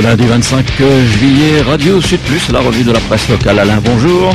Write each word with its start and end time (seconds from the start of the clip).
lundi 0.00 0.26
25 0.26 0.66
juillet, 1.18 1.62
Radio 1.62 2.00
Sud 2.00 2.20
Plus, 2.20 2.50
la 2.52 2.60
revue 2.60 2.84
de 2.84 2.92
la 2.92 3.00
presse 3.00 3.28
locale. 3.28 3.58
Alain, 3.58 3.80
bonjour. 3.82 4.34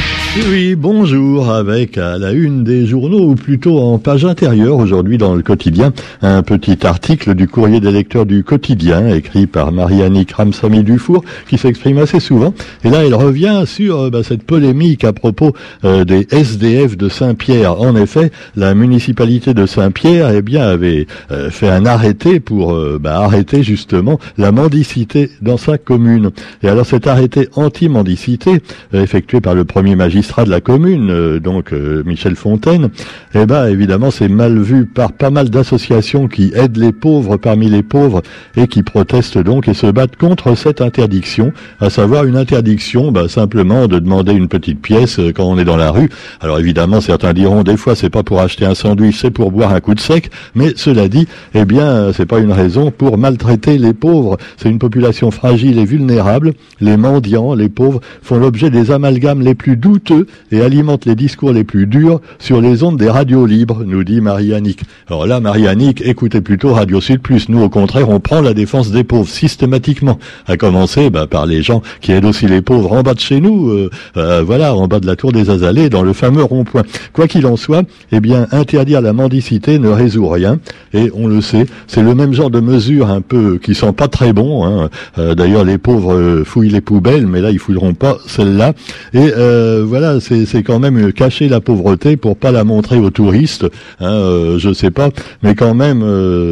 Oui, 0.49 0.75
bonjour, 0.75 1.49
avec 1.49 1.97
à 1.97 2.17
la 2.17 2.31
une 2.31 2.63
des 2.63 2.85
journaux, 2.85 3.29
ou 3.29 3.35
plutôt 3.35 3.79
en 3.79 3.99
page 3.99 4.25
intérieure, 4.25 4.77
aujourd'hui 4.77 5.17
dans 5.17 5.35
le 5.35 5.43
quotidien, 5.43 5.91
un 6.21 6.41
petit 6.41 6.85
article 6.87 7.35
du 7.35 7.47
courrier 7.47 7.79
des 7.79 7.91
lecteurs 7.91 8.25
du 8.25 8.43
quotidien, 8.43 9.09
écrit 9.09 9.45
par 9.45 9.71
Marie-Annick 9.71 10.31
Ramsamy 10.31 10.83
Dufour, 10.83 11.23
qui 11.49 11.57
s'exprime 11.57 11.97
assez 11.97 12.19
souvent. 12.19 12.53
Et 12.83 12.89
là, 12.89 13.05
il 13.05 13.13
revient 13.13 13.63
sur 13.65 13.99
euh, 13.99 14.09
bah, 14.09 14.23
cette 14.23 14.43
polémique 14.43 15.03
à 15.03 15.13
propos 15.13 15.53
euh, 15.83 16.05
des 16.05 16.27
SDF 16.31 16.97
de 16.97 17.09
Saint-Pierre. 17.09 17.79
En 17.79 17.95
effet, 17.95 18.31
la 18.55 18.73
municipalité 18.73 19.53
de 19.53 19.65
Saint-Pierre, 19.65 20.31
eh 20.33 20.41
bien, 20.41 20.63
avait 20.63 21.07
euh, 21.31 21.49
fait 21.51 21.69
un 21.69 21.85
arrêté 21.85 22.39
pour 22.39 22.73
bah, 22.99 23.19
arrêter 23.19 23.63
justement 23.63 24.19
la 24.37 24.51
mendicité 24.51 25.29
dans 25.41 25.50
sa 25.57 25.77
commune. 25.77 26.31
Et 26.63 26.67
alors 26.67 26.85
cet 26.85 27.07
arrêté 27.07 27.49
anti-mendicité, 27.55 28.61
euh, 28.93 29.03
effectué 29.03 29.41
par 29.41 29.55
le 29.55 29.63
premier 29.63 29.95
magistrat 29.95 30.45
de 30.45 30.49
la 30.49 30.61
commune, 30.61 31.09
euh, 31.09 31.39
donc 31.39 31.73
euh, 31.73 32.03
Michel 32.05 32.35
Fontaine, 32.35 32.89
eh 33.33 33.45
ben 33.45 33.67
évidemment 33.67 34.11
c'est 34.11 34.27
mal 34.27 34.59
vu 34.59 34.85
par 34.85 35.11
pas 35.13 35.29
mal 35.29 35.49
d'associations 35.49 36.27
qui 36.27 36.51
aident 36.55 36.77
les 36.77 36.91
pauvres 36.91 37.37
parmi 37.37 37.69
les 37.69 37.83
pauvres 37.83 38.21
et 38.55 38.67
qui 38.67 38.83
protestent 38.83 39.37
donc 39.37 39.67
et 39.67 39.73
se 39.73 39.87
battent 39.87 40.15
contre 40.15 40.55
cette 40.55 40.81
interdiction, 40.81 41.53
à 41.79 41.89
savoir 41.89 42.25
une 42.25 42.37
interdiction 42.37 43.11
bah, 43.11 43.27
simplement 43.27 43.87
de 43.87 43.99
demander 43.99 44.33
une 44.33 44.47
petite 44.47 44.81
pièce 44.81 45.19
quand 45.35 45.45
on 45.45 45.57
est 45.57 45.65
dans 45.65 45.77
la 45.77 45.91
rue. 45.91 46.09
Alors 46.39 46.59
évidemment 46.59 47.01
certains 47.01 47.33
diront 47.33 47.63
des 47.63 47.77
fois 47.77 47.95
c'est 47.95 48.09
pas 48.09 48.23
pour 48.23 48.39
acheter 48.39 48.65
un 48.65 48.75
sandwich, 48.75 49.17
c'est 49.19 49.31
pour 49.31 49.51
boire 49.51 49.73
un 49.73 49.79
coup 49.79 49.95
de 49.95 49.99
sec, 49.99 50.29
mais 50.55 50.73
cela 50.75 51.07
dit, 51.07 51.27
eh 51.53 51.65
bien 51.65 52.11
c'est 52.13 52.25
pas 52.25 52.39
une 52.39 52.51
raison 52.51 52.91
pour 52.91 53.17
maltraiter 53.17 53.77
les 53.77 53.93
pauvres. 53.93 54.37
C'est 54.57 54.69
une 54.69 54.79
population 54.79 55.31
fragile 55.41 55.79
et 55.79 55.85
vulnérable. 55.85 56.53
Les 56.81 56.97
mendiants, 56.97 57.55
les 57.55 57.67
pauvres, 57.67 57.99
font 58.21 58.37
l'objet 58.37 58.69
des 58.69 58.91
amalgames 58.91 59.41
les 59.41 59.55
plus 59.55 59.75
douteux 59.75 60.27
et 60.51 60.61
alimentent 60.61 61.05
les 61.05 61.15
discours 61.15 61.51
les 61.51 61.63
plus 61.63 61.87
durs 61.87 62.21
sur 62.37 62.61
les 62.61 62.83
ondes 62.83 62.97
des 62.97 63.09
radios 63.09 63.47
libres, 63.47 63.83
nous 63.83 64.03
dit 64.03 64.21
Marie-Annick. 64.21 64.81
Alors 65.07 65.25
là, 65.25 65.39
Marie-Annick, 65.39 66.03
écoutez 66.05 66.41
plutôt 66.41 66.75
Radio 66.75 67.01
Sud 67.01 67.21
Plus. 67.21 67.49
Nous, 67.49 67.59
au 67.59 67.69
contraire, 67.69 68.09
on 68.09 68.19
prend 68.19 68.39
la 68.39 68.53
défense 68.53 68.91
des 68.91 69.03
pauvres 69.03 69.27
systématiquement. 69.27 70.19
À 70.45 70.57
commencer 70.57 71.09
bah, 71.09 71.25
par 71.25 71.47
les 71.47 71.63
gens 71.63 71.81
qui 72.01 72.11
aident 72.11 72.25
aussi 72.25 72.45
les 72.45 72.61
pauvres 72.61 72.91
en 72.91 73.01
bas 73.01 73.15
de 73.15 73.19
chez 73.19 73.41
nous, 73.41 73.69
euh, 73.69 73.89
euh, 74.17 74.43
voilà, 74.45 74.75
en 74.75 74.87
bas 74.87 74.99
de 74.99 75.07
la 75.07 75.15
tour 75.15 75.31
des 75.31 75.49
Azalées, 75.49 75.89
dans 75.89 76.03
le 76.03 76.13
fameux 76.13 76.43
rond-point. 76.43 76.83
Quoi 77.13 77.27
qu'il 77.27 77.47
en 77.47 77.55
soit, 77.55 77.81
eh 78.11 78.19
bien, 78.19 78.45
interdire 78.51 79.01
la 79.01 79.13
mendicité 79.13 79.79
ne 79.79 79.89
résout 79.89 80.29
rien. 80.29 80.59
Et 80.93 81.09
on 81.15 81.25
le 81.25 81.41
sait, 81.41 81.65
c'est 81.87 82.03
le 82.03 82.13
même 82.13 82.31
genre 82.31 82.51
de 82.51 82.59
mesures 82.59 83.09
un 83.09 83.21
peu 83.21 83.57
qui 83.57 83.73
sont 83.73 83.91
pas 83.91 84.07
très 84.07 84.33
bons. 84.33 84.65
Hein. 84.65 84.91
Euh, 85.17 85.30
d'ailleurs, 85.35 85.63
les 85.63 85.77
pauvres 85.77 86.13
euh, 86.13 86.43
fouillent 86.43 86.69
les 86.69 86.81
poubelles, 86.81 87.27
mais 87.27 87.41
là, 87.41 87.51
ils 87.51 87.59
fouilleront 87.59 87.93
pas 87.93 88.17
celle-là. 88.27 88.73
Et 89.13 89.31
euh, 89.37 89.83
voilà, 89.85 90.19
c'est 90.19 90.63
quand 90.63 90.79
même 90.79 91.11
cacher 91.13 91.49
la 91.49 91.59
pauvreté 91.59 92.17
pour 92.17 92.37
pas 92.37 92.51
la 92.51 92.63
montrer 92.63 92.97
aux 92.97 93.09
touristes. 93.09 93.65
Hein, 93.99 94.57
je 94.57 94.73
sais 94.73 94.91
pas, 94.91 95.09
mais 95.43 95.55
quand 95.55 95.73
même, 95.73 96.03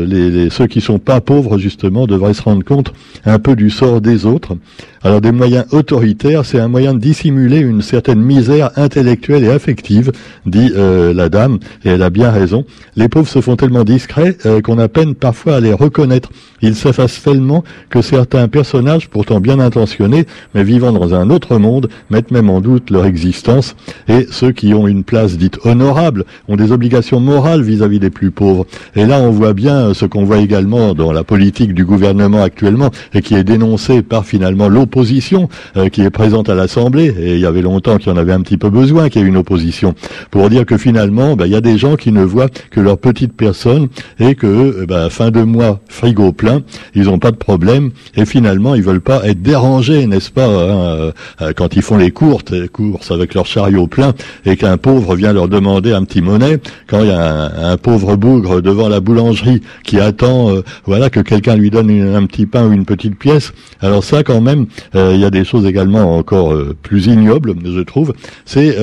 les, 0.06 0.50
ceux 0.50 0.68
qui 0.68 0.82
sont 0.82 1.00
pas 1.00 1.22
pauvres 1.22 1.58
justement 1.58 2.08
devraient 2.08 2.34
se 2.34 2.42
rendre 2.42 2.64
compte 2.64 2.94
un 3.26 3.40
peu 3.40 3.56
du 3.56 3.70
sort 3.70 4.02
des 4.02 4.26
autres. 4.26 4.56
Alors 5.02 5.22
des 5.22 5.32
moyens 5.32 5.66
autoritaires, 5.72 6.46
c'est 6.46 6.60
un 6.60 6.68
moyen 6.68 6.94
de 6.94 7.00
dissimuler 7.00 7.60
une 7.60 7.82
certaine 7.82 8.20
misère 8.20 8.72
intellectuelle 8.76 9.44
et 9.46 9.50
affective, 9.50 10.12
dit 10.46 10.74
la 10.76 11.30
dame, 11.30 11.60
et 11.86 11.90
elle 11.90 12.04
a 12.04 12.10
bien 12.10 12.32
raison. 12.32 12.66
Les 12.96 13.08
pauvres 13.08 13.30
se 13.30 13.40
font 13.40 13.56
tellement 13.56 13.84
discrets 13.84 14.38
qu'on 14.64 14.78
a 14.78 14.88
peine 14.90 15.16
parfois 15.16 15.56
à 15.56 15.60
les 15.62 15.74
reconnaître. 15.74 16.30
Ils 16.62 16.76
s'effacent 16.76 17.24
tellement 17.24 17.64
que 17.90 18.02
certains 18.02 18.50
personnages, 18.50 19.08
pourtant 19.08 19.40
bien 19.40 19.60
intentionnés, 19.60 20.26
mais 20.54 20.66
vivant 20.66 20.92
dans 20.92 21.14
un 21.14 21.30
autre 21.30 21.58
monde, 21.58 21.90
mettent 22.10 22.32
même 22.32 22.50
en 22.50 22.60
doute 22.60 22.90
leur 22.90 23.06
existence, 23.06 23.78
et 24.10 24.28
ceux 24.30 24.52
qui 24.52 24.74
ont 24.74 24.88
une 24.88 25.06
place 25.06 25.38
dite 25.38 25.60
honorable 25.64 26.26
ont 26.50 26.58
des 26.58 26.74
obligations 26.74 27.22
morales 27.22 27.62
vis-à-vis 27.62 28.00
des 28.00 28.10
plus 28.10 28.32
pauvres. 28.32 28.66
Et 28.96 29.06
là, 29.06 29.22
on 29.22 29.32
voit 29.32 29.54
bien 29.54 29.94
ce 29.94 30.06
qu'on 30.06 30.26
voit 30.26 30.40
également 30.40 30.94
dans 30.94 31.14
la 31.14 31.24
politique 31.24 31.74
du 31.74 31.86
gouvernement 31.86 32.44
actuellement, 32.44 32.92
et 33.14 33.22
qui 33.22 33.36
est 33.36 33.46
dénoncé 33.46 34.02
par 34.02 34.26
finalement 34.26 34.68
l'opposition 34.90 35.50
euh, 35.78 35.90
qui 35.90 36.02
est 36.02 36.10
présente 36.10 36.50
à 36.50 36.56
l'Assemblée, 36.56 37.14
et 37.20 37.36
il 37.36 37.40
y 37.40 37.46
avait 37.46 37.62
longtemps 37.62 37.98
qu'il 37.98 38.12
y 38.12 38.12
en 38.12 38.18
avait 38.18 38.34
un 38.34 38.42
petit 38.42 38.58
peu 38.58 38.72
besoin 38.72 39.10
qu'il 39.10 39.22
y 39.22 39.26
ait 39.26 39.28
une 39.28 39.38
opposition, 39.38 39.94
pour 40.32 40.50
dire 40.50 40.66
que 40.66 40.78
finalement, 40.78 41.36
ben, 41.36 41.46
il 41.46 41.52
y 41.52 41.56
a 41.56 41.62
des 41.62 41.78
gens 41.78 41.96
qui 41.96 42.12
ne 42.12 42.24
voient 42.24 42.50
que 42.72 42.80
leur 42.80 42.98
petite 42.98 43.34
personne, 43.34 43.88
et 44.20 44.34
que 44.34 44.86
ben, 44.86 45.10
fin 45.10 45.30
de 45.30 45.44
mois, 45.44 45.80
frigo 45.88 46.32
plein, 46.32 46.62
ils 46.96 47.04
n'ont 47.04 47.20
pas 47.20 47.30
de 47.30 47.38
problème, 47.38 47.92
et 48.16 48.26
finalement 48.26 48.74
ils 48.74 48.82
veulent 48.82 49.02
pas 49.02 49.22
être 49.26 49.44
dérangés, 49.44 50.08
n'est-ce 50.08 50.32
pas, 50.32 50.48
hein, 50.48 50.50
euh, 50.50 51.12
euh, 51.42 51.54
quand 51.56 51.76
ils 51.76 51.84
font 51.84 51.98
les 51.98 52.12
courtes 52.12 52.68
courses 52.70 53.12
avec 53.12 53.36
leur 53.36 53.46
chariot 53.46 53.88
plein 53.88 54.14
et 54.46 54.58
qu'un 54.58 54.78
pauvre 54.78 55.16
vient 55.16 55.34
leur 55.34 55.48
demander 55.48 55.94
un 55.94 56.04
petit 56.04 56.22
monnaie, 56.22 56.60
quand 56.88 57.02
il 57.02 57.10
y 57.10 57.12
a 57.12 57.72
un, 57.72 57.78
pauvre 57.78 58.16
bougre 58.16 58.62
devant 58.62 58.90
la 58.90 59.00
boulangerie 59.00 59.62
qui 59.84 60.00
attend, 60.00 60.50
euh, 60.50 60.64
voilà, 60.86 61.10
que 61.10 61.20
quelqu'un 61.20 61.56
lui 61.56 61.70
donne 61.70 61.92
un 62.16 62.26
petit 62.26 62.48
pain 62.48 62.66
ou 62.68 62.72
une 62.72 62.86
petite 62.86 63.18
pièce. 63.18 63.54
Alors 63.82 64.04
ça, 64.04 64.24
quand 64.24 64.42
même, 64.42 64.66
il 64.94 65.18
y 65.18 65.26
a 65.26 65.30
des 65.30 65.44
choses 65.44 65.66
également 65.66 66.18
encore 66.18 66.56
plus 66.82 67.08
ignobles, 67.08 67.54
je 67.64 67.82
trouve. 67.82 68.14
C'est, 68.46 68.76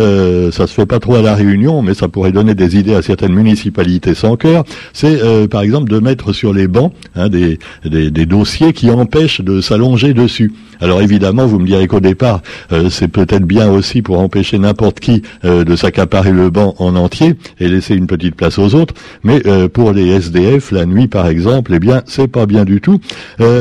ça 0.52 0.66
se 0.66 0.72
fait 0.72 0.86
pas 0.86 0.98
trop 0.98 1.16
à 1.16 1.22
la 1.22 1.34
Réunion, 1.34 1.82
mais 1.82 1.94
ça 1.94 2.08
pourrait 2.08 2.32
donner 2.32 2.54
des 2.54 2.76
idées 2.76 2.94
à 2.94 3.02
certaines 3.02 3.32
municipalités 3.32 4.14
sans 4.14 4.36
cœur. 4.36 4.64
C'est, 4.92 5.48
par 5.48 5.62
exemple, 5.62 5.90
de 5.90 5.98
mettre 5.98 6.32
sur 6.32 6.52
les 6.52 6.68
bancs 6.68 6.92
hein, 7.14 7.28
des, 7.28 7.58
des, 7.84 8.26
dossiers 8.26 8.72
qui 8.72 8.90
empêchent 8.90 9.40
de 9.40 9.60
s'allonger 9.60 10.14
dessus. 10.14 10.52
Alors 10.80 11.00
évidemment, 11.00 11.46
vous 11.46 11.58
me 11.58 11.66
direz 11.66 11.86
qu'au 11.86 12.00
départ, 12.00 12.42
euh, 12.72 12.90
c'est 12.90 13.08
peut-être 13.08 13.44
bien 13.44 13.70
aussi 13.70 14.02
pour 14.02 14.20
empêcher 14.20 14.58
n'importe 14.58 15.00
qui 15.00 15.22
euh, 15.44 15.64
de 15.64 15.76
s'accaparer 15.76 16.32
le 16.32 16.50
banc 16.50 16.74
en 16.78 16.96
entier 16.96 17.34
et 17.60 17.68
laisser 17.68 17.94
une 17.94 18.06
petite 18.06 18.34
place 18.34 18.58
aux 18.58 18.74
autres. 18.74 18.94
Mais 19.22 19.40
euh, 19.46 19.68
pour 19.68 19.92
les 19.92 20.08
SDF, 20.08 20.72
la 20.72 20.84
nuit 20.84 21.08
par 21.08 21.28
exemple, 21.28 21.72
eh 21.74 21.78
bien, 21.78 22.02
c'est 22.06 22.28
pas 22.28 22.46
bien 22.46 22.64
du 22.64 22.80
tout. 22.80 23.00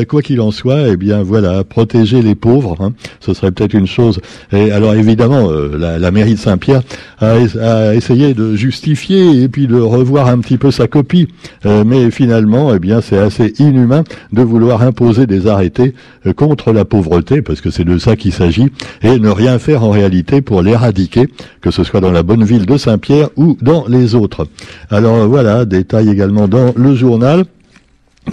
quoi 0.10 0.22
qu'il 0.22 0.42
en 0.42 0.52
soit, 0.52 0.90
eh 0.90 0.98
bien 0.98 1.24
voilà, 1.24 1.64
protéger 1.64 2.22
pauvres, 2.34 2.78
hein, 2.80 2.94
ce 3.20 3.36
serait 3.36 3.52
peut-être 3.52 3.76
une 3.76 3.86
chose. 3.86 4.20
Et 4.52 4.72
alors 4.72 4.96
évidemment, 4.96 5.52
la, 5.52 6.12
mairie 6.12 6.34
de 6.34 6.40
Saint-Pierre 6.40 6.82
a, 7.20 7.36
a, 7.62 7.94
essayé 7.94 8.34
de 8.34 8.56
justifier 8.56 9.44
et 9.44 9.50
puis 9.50 9.68
de 9.68 9.80
revoir 9.80 10.28
un 10.28 10.40
petit 10.40 10.58
peu 10.58 10.72
sa 10.72 10.88
copie, 10.88 11.28
mais 11.64 12.10
finalement, 12.10 12.74
eh 12.74 12.80
bien, 12.80 13.02
c'est 13.02 13.20
assez 13.20 13.54
inhumain 13.60 14.04
de 14.32 14.42
vouloir 14.42 14.82
imposer 14.82 15.28
des 15.28 15.48
arrêtés 15.48 15.94
contre 16.36 16.72
la 16.72 16.86
pauvreté 16.86 17.42
parce 17.42 17.62
que 17.62 17.70
c'est 17.70 17.84
de 17.84 17.98
ça 17.98 18.16
qu'il 18.16 18.34
s'agit, 18.34 18.68
et 19.02 19.20
ne 19.20 19.30
rien 19.30 19.60
faire 19.60 19.84
en 19.84 19.90
réalité 19.90 20.42
pour 20.42 20.62
l'éradiquer, 20.62 21.28
que 21.62 21.72
ce 21.72 21.84
soit 21.84 22.02
dans 22.02 22.12
la 22.12 22.24
bonne 22.24 22.44
ville 22.44 22.66
de 22.66 22.78
Saint-Pierre 22.78 23.30
ou 23.36 23.58
dans 23.62 23.86
les 23.88 24.16
autres. 24.16 24.48
Alors 24.90 25.28
voilà, 25.28 25.66
détail 25.66 26.10
également 26.10 26.48
dans 26.48 26.74
le 26.76 26.96
journal. 26.96 27.46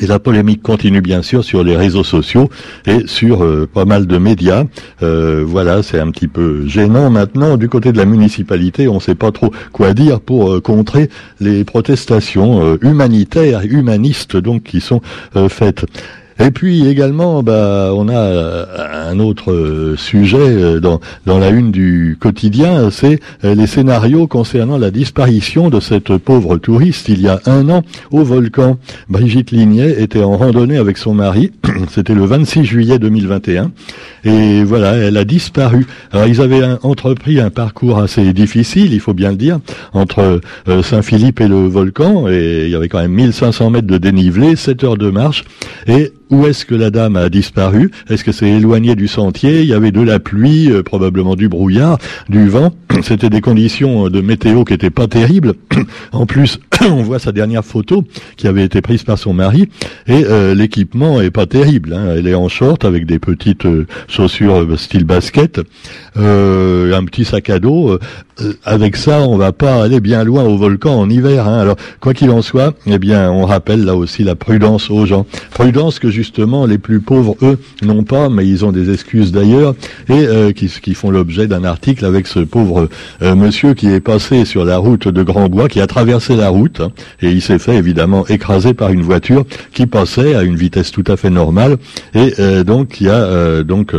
Et 0.01 0.07
la 0.07 0.19
polémique 0.19 0.63
continue 0.63 1.01
bien 1.01 1.23
sûr 1.23 1.45
sur 1.45 1.63
les 1.63 1.77
réseaux 1.77 2.05
sociaux 2.05 2.49
et 2.87 3.07
sur 3.07 3.45
euh, 3.45 3.69
pas 3.73 3.85
mal 3.85 4.07
de 4.07 4.19
médias. 4.19 4.65
Euh, 5.03 5.45
voilà, 5.47 5.83
c'est 5.83 6.01
un 6.01 6.11
petit 6.11 6.29
peu 6.29 6.67
gênant 6.67 7.11
maintenant. 7.11 7.57
Du 7.57 7.69
côté 7.69 7.93
de 7.93 7.99
la 7.99 8.07
municipalité, 8.07 8.89
on 8.89 8.97
ne 8.97 9.01
sait 9.01 9.15
pas 9.15 9.33
trop 9.33 9.53
quoi 9.73 9.93
dire 9.93 10.21
pour 10.21 10.51
euh, 10.51 10.61
contrer 10.61 11.11
les 11.41 11.65
protestations 11.65 12.77
humanitaires, 12.83 13.63
humanistes 13.65 14.37
donc 14.37 14.63
qui 14.63 14.81
sont 14.81 15.01
faites. 15.49 15.85
Et 16.45 16.51
puis 16.51 16.89
également, 16.89 17.45
bah, 17.45 17.93
on 17.95 18.09
a 18.09 18.17
euh, 18.17 19.11
un 19.11 19.21
autre 19.21 19.53
euh, 19.53 19.97
sujet 19.97 20.39
euh, 20.41 20.81
dans, 20.81 20.99
dans 21.25 21.39
la 21.39 21.51
une 21.51 21.71
du 21.71 22.19
quotidien, 22.21 22.91
c'est 22.91 23.21
les 23.45 23.69
scénarios 23.69 24.27
concernant 24.27 24.77
la 24.77 24.91
disparition 24.91 25.71
de 25.71 25.79
cette 25.79 26.17
pauvre 26.17 26.57
touriste 26.57 27.09
il 27.09 27.21
y 27.21 27.29
a 27.29 27.41
un 27.47 27.69
an 27.69 27.83
au 28.11 28.25
volcan. 28.25 28.79
Brigitte 29.09 29.53
Lignet 29.53 30.03
était 30.03 30.25
en 30.25 30.37
randonnée 30.37 30.79
avec 30.79 30.99
son 30.99 31.15
mari, 31.15 31.53
c'était 31.91 32.15
le 32.15 32.25
26 32.25 32.65
juillet 32.65 32.99
2021, 32.99 33.71
et 34.25 34.65
voilà, 34.65 34.95
elle 34.95 35.17
a 35.17 35.25
disparu. 35.25 35.87
Alors 36.13 36.27
ils 36.27 36.41
avaient 36.41 36.63
entrepris 36.83 37.41
un 37.41 37.51
parcours 37.51 37.99
assez 37.99 38.33
difficile, 38.33 38.93
il 38.93 39.01
faut 39.01 39.15
bien 39.15 39.31
le 39.31 39.37
dire, 39.37 39.59
entre 39.93 40.41
Saint-Philippe 40.83 41.41
et 41.41 41.49
le 41.49 41.67
volcan, 41.67 42.29
et 42.29 42.65
il 42.65 42.71
y 42.71 42.75
avait 42.75 42.89
quand 42.89 43.01
même 43.01 43.13
1500 43.13 43.71
mètres 43.71 43.87
de 43.87 43.99
dénivelé, 43.99 44.57
7 44.57 44.85
heures 44.85 44.97
de 44.97 45.11
marche, 45.11 45.45
et 45.87 46.13
où 46.33 46.47
est-ce 46.47 46.65
que 46.65 46.75
la 46.75 46.91
dame 46.91 47.17
a 47.17 47.29
disparu? 47.29 47.91
Est-ce 48.09 48.25
que 48.25 48.33
c'est 48.33 48.49
éloigné 48.49 48.97
du 48.97 49.07
sentier? 49.07 49.61
Il 49.61 49.67
y 49.67 49.75
avait 49.75 49.91
de 49.91 50.01
la 50.01 50.19
pluie, 50.19 50.73
euh, 50.73 50.83
probablement 50.83 51.37
du 51.37 51.51
brouillard, 51.51 51.99
du 52.31 52.49
vent. 52.49 52.73
C'était 53.03 53.29
des 53.29 53.43
conditions 53.43 54.09
de 54.09 54.21
météo 54.23 54.65
qui 54.65 54.73
n'étaient 54.73 54.89
pas 54.89 55.07
terribles. 55.07 55.53
en 56.13 56.25
plus, 56.25 56.59
on 56.81 57.03
voit 57.03 57.19
sa 57.19 57.33
dernière 57.33 57.67
photo 57.67 58.05
qui 58.39 58.49
avait 58.49 58.65
été 58.65 58.81
prise 58.81 59.03
par 59.03 59.19
son 59.19 59.35
mari 59.35 59.69
et 60.07 60.25
euh, 60.25 60.55
l'équipement 60.55 61.21
est 61.21 61.31
pas 61.31 61.45
terrible. 61.45 61.93
Hein. 61.93 62.15
Elle 62.17 62.27
est 62.27 62.35
en 62.35 62.49
short 62.49 62.87
avec 62.87 63.05
des 63.05 63.19
petites 63.19 63.67
euh, 63.67 63.87
chaussures 64.13 64.67
style 64.79 65.05
basket, 65.05 65.61
un 66.17 67.05
petit 67.05 67.25
sac 67.25 67.51
à 67.51 67.59
dos. 67.59 67.99
avec 68.65 68.97
ça, 68.97 69.21
on 69.21 69.37
va 69.37 69.53
pas 69.53 69.83
aller 69.83 70.01
bien 70.01 70.25
loin 70.25 70.45
au 70.45 70.57
volcan 70.57 70.99
en 70.99 71.09
hiver. 71.09 71.47
Hein. 71.47 71.59
Alors, 71.59 71.77
quoi 72.01 72.15
qu'il 72.15 72.31
en 72.31 72.43
soit, 72.43 72.75
eh 72.87 72.99
bien, 72.99 73.31
on 73.31 73.45
rappelle 73.45 73.85
là 73.85 73.95
aussi 73.95 74.25
la 74.25 74.35
prudence 74.35 74.91
aux 74.91 75.07
gens. 75.07 75.27
Prudence 75.51 75.99
que 75.99 76.11
justement 76.11 76.67
les 76.67 76.79
plus 76.79 77.01
pauvres, 77.01 77.37
eux, 77.43 77.59
n'ont 77.83 78.05
pas, 78.05 78.29
mais 78.29 78.47
ils 78.47 78.65
ont 78.65 78.73
des 78.73 78.93
excuses 78.93 79.33
d'ailleurs, 79.33 79.75
et 80.09 80.53
qui, 80.55 80.69
qui, 80.69 80.95
font 80.95 81.11
l'objet 81.11 81.47
d'un 81.47 81.65
article 81.65 82.05
avec 82.05 82.27
ce 82.27 82.41
pauvre 82.41 82.89
monsieur 83.21 83.75
qui 83.75 83.89
est 83.89 84.01
passé 84.01 84.45
sur 84.45 84.65
la 84.65 84.79
route 84.79 85.09
de 85.09 85.23
Grand 85.23 85.49
Bois, 85.49 85.69
qui 85.69 85.81
a 85.81 85.87
traversé 85.87 86.37
la 86.37 86.49
route, 86.49 86.81
hein, 86.81 86.93
et 87.21 87.31
il 87.31 87.43
s'est 87.43 87.59
fait 87.59 87.77
évidemment 87.77 88.27
écraser 88.27 88.75
par 88.75 88.91
une 88.91 89.03
voiture 89.03 89.45
qui 89.73 89.87
passait 89.87 90.35
à 90.35 90.43
une 90.43 90.57
vitesse 90.57 90.91
tout 90.91 91.05
à 91.07 91.17
fait 91.17 91.31
normale, 91.31 91.77
et 92.15 92.33
donc 92.65 92.89
qui 92.89 93.09
a 93.09 93.63
donc 93.63 93.95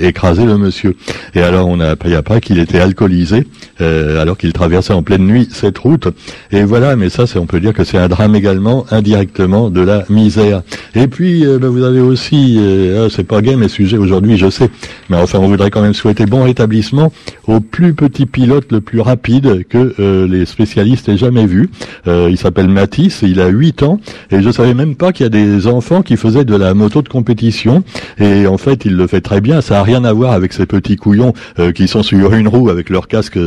écrasé 0.00 0.44
le 0.44 0.58
monsieur. 0.58 0.96
Et 1.34 1.42
alors 1.42 1.68
on 1.68 1.80
a 1.80 1.88
appris 1.88 2.14
après 2.14 2.40
qu'il 2.40 2.58
était 2.58 2.80
alcoolisé 2.80 3.46
euh, 3.80 4.20
alors 4.20 4.36
qu'il 4.36 4.52
traversait 4.52 4.92
en 4.92 5.02
pleine 5.02 5.24
nuit 5.24 5.48
cette 5.52 5.78
route. 5.78 6.08
Et 6.50 6.64
voilà, 6.64 6.96
mais 6.96 7.10
ça, 7.10 7.28
c'est 7.28 7.38
on 7.38 7.46
peut 7.46 7.60
dire 7.60 7.72
que 7.72 7.84
c'est 7.84 7.98
un 7.98 8.08
drame 8.08 8.34
également, 8.34 8.84
indirectement, 8.90 9.70
de 9.70 9.80
la 9.80 10.04
misère. 10.08 10.62
Et 10.96 11.06
puis, 11.06 11.46
euh, 11.46 11.58
ben, 11.58 11.68
vous 11.68 11.84
avez 11.84 12.00
aussi, 12.00 12.56
euh, 12.58 13.06
ah, 13.06 13.12
c'est 13.14 13.22
pas 13.22 13.40
gay 13.40 13.54
mes 13.54 13.68
sujets 13.68 13.96
aujourd'hui, 13.96 14.36
je 14.36 14.50
sais, 14.50 14.68
mais 15.10 15.16
enfin, 15.16 15.38
on 15.38 15.46
voudrait 15.46 15.70
quand 15.70 15.82
même 15.82 15.94
souhaiter 15.94 16.26
bon 16.26 16.42
rétablissement 16.42 17.12
au 17.46 17.60
plus 17.60 17.94
petit 17.94 18.26
pilote 18.26 18.72
le 18.72 18.80
plus 18.80 19.00
rapide 19.00 19.64
que 19.68 19.94
les 20.26 20.44
spécialistes 20.44 21.08
aient 21.08 21.16
jamais 21.16 21.46
vu. 21.46 21.70
il 22.06 22.36
s'appelle 22.36 22.68
Matisse, 22.68 23.20
il 23.22 23.40
a 23.40 23.48
8 23.48 23.82
ans, 23.82 24.00
et 24.30 24.42
je 24.42 24.50
savais 24.50 24.74
même 24.74 24.96
pas 24.96 25.12
qu'il 25.12 25.24
y 25.24 25.26
a 25.26 25.30
des 25.30 25.66
enfants 25.66 26.02
qui 26.02 26.16
faisaient 26.16 26.44
de 26.44 26.56
la 26.56 26.74
moto 26.74 27.00
de 27.00 27.08
compétition. 27.08 27.82
Et 28.18 28.46
en 28.46 28.58
fait, 28.58 28.84
il 28.84 28.96
le 28.96 29.06
fait 29.06 29.20
très 29.20 29.37
bien. 29.40 29.60
Ça 29.60 29.80
a 29.80 29.82
rien 29.82 30.04
à 30.04 30.12
voir 30.12 30.32
avec 30.32 30.52
ces 30.52 30.66
petits 30.66 30.96
couillons 30.96 31.32
qui 31.74 31.88
sont 31.88 32.02
sur 32.02 32.32
une 32.34 32.48
roue 32.48 32.70
avec 32.70 32.90
leur 32.90 33.08
casque 33.08 33.38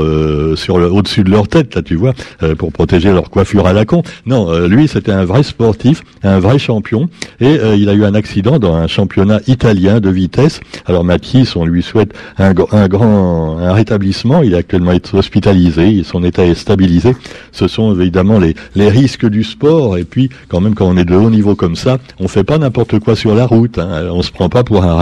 euh, 0.00 0.54
sur 0.56 0.78
euh, 0.78 0.90
au-dessus 0.90 1.24
de 1.24 1.30
leur 1.30 1.48
tête, 1.48 1.74
là, 1.74 1.82
tu 1.82 1.96
vois, 1.96 2.14
euh, 2.42 2.54
pour 2.54 2.72
protéger 2.72 3.12
leur 3.12 3.30
coiffure 3.30 3.66
à 3.66 3.72
la 3.72 3.84
con. 3.84 4.02
Non, 4.26 4.66
lui, 4.66 4.88
c'était 4.88 5.12
un 5.12 5.24
vrai 5.24 5.42
sportif, 5.42 6.02
un 6.22 6.38
vrai 6.38 6.58
champion, 6.58 7.08
et 7.40 7.58
il 7.76 7.88
a 7.88 7.94
eu 7.94 8.04
un 8.04 8.14
accident 8.14 8.58
dans 8.58 8.74
un 8.74 8.86
championnat 8.86 9.40
italien 9.46 10.00
de 10.00 10.10
vitesse. 10.10 10.60
Alors 10.86 11.04
Mathis, 11.04 11.56
on 11.56 11.64
lui 11.64 11.82
souhaite 11.82 12.12
un, 12.38 12.54
un 12.72 12.88
grand 12.88 13.58
un 13.58 13.72
rétablissement. 13.72 14.42
Il 14.42 14.54
est 14.54 14.58
actuellement 14.58 14.92
hospitalisé, 15.12 16.02
son 16.04 16.22
état 16.24 16.44
est 16.44 16.54
stabilisé. 16.54 17.14
Ce 17.52 17.68
sont 17.68 17.98
évidemment 17.98 18.38
les 18.38 18.54
les 18.74 18.88
risques 18.88 19.26
du 19.26 19.44
sport, 19.44 19.98
et 19.98 20.04
puis 20.04 20.30
quand 20.48 20.60
même 20.60 20.74
quand 20.74 20.86
on 20.86 20.96
est 20.96 21.04
de 21.04 21.14
haut 21.14 21.30
niveau 21.30 21.54
comme 21.54 21.76
ça, 21.76 21.98
on 22.18 22.28
fait 22.28 22.44
pas 22.44 22.58
n'importe 22.58 22.98
quoi 22.98 23.16
sur 23.16 23.34
la 23.34 23.46
route. 23.46 23.78
Hein. 23.78 24.08
On 24.10 24.22
se 24.22 24.30
prend 24.30 24.48
pas 24.48 24.64
pour 24.64 24.84
un 24.84 24.94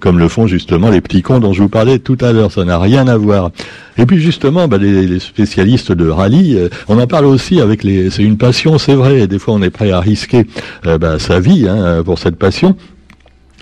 comme 0.00 0.18
le 0.18 0.28
font 0.28 0.46
justement 0.46 0.90
les 0.90 1.00
petits 1.00 1.22
cons 1.22 1.40
dont 1.40 1.52
je 1.52 1.62
vous 1.62 1.68
parlais 1.68 1.98
tout 1.98 2.18
à 2.20 2.32
l'heure. 2.32 2.52
Ça 2.52 2.64
n'a 2.64 2.78
rien 2.78 3.08
à 3.08 3.16
voir. 3.16 3.50
Et 3.98 4.06
puis 4.06 4.20
justement, 4.20 4.68
bah, 4.68 4.78
les, 4.78 5.18
spécialistes 5.18 5.92
de 5.92 6.08
rallye, 6.08 6.56
euh, 6.56 6.68
on 6.88 6.98
en 6.98 7.06
parle 7.06 7.26
aussi 7.26 7.60
avec 7.60 7.84
les. 7.84 8.10
C'est 8.10 8.24
une 8.24 8.36
passion, 8.36 8.78
c'est 8.78 8.94
vrai. 8.94 9.26
Des 9.26 9.38
fois, 9.38 9.54
on 9.54 9.62
est 9.62 9.70
prêt 9.70 9.90
à 9.90 10.00
risquer 10.00 10.46
euh, 10.86 10.98
bah, 10.98 11.18
sa 11.18 11.40
vie 11.40 11.68
hein, 11.68 12.02
pour 12.04 12.18
cette 12.18 12.36
passion. 12.36 12.76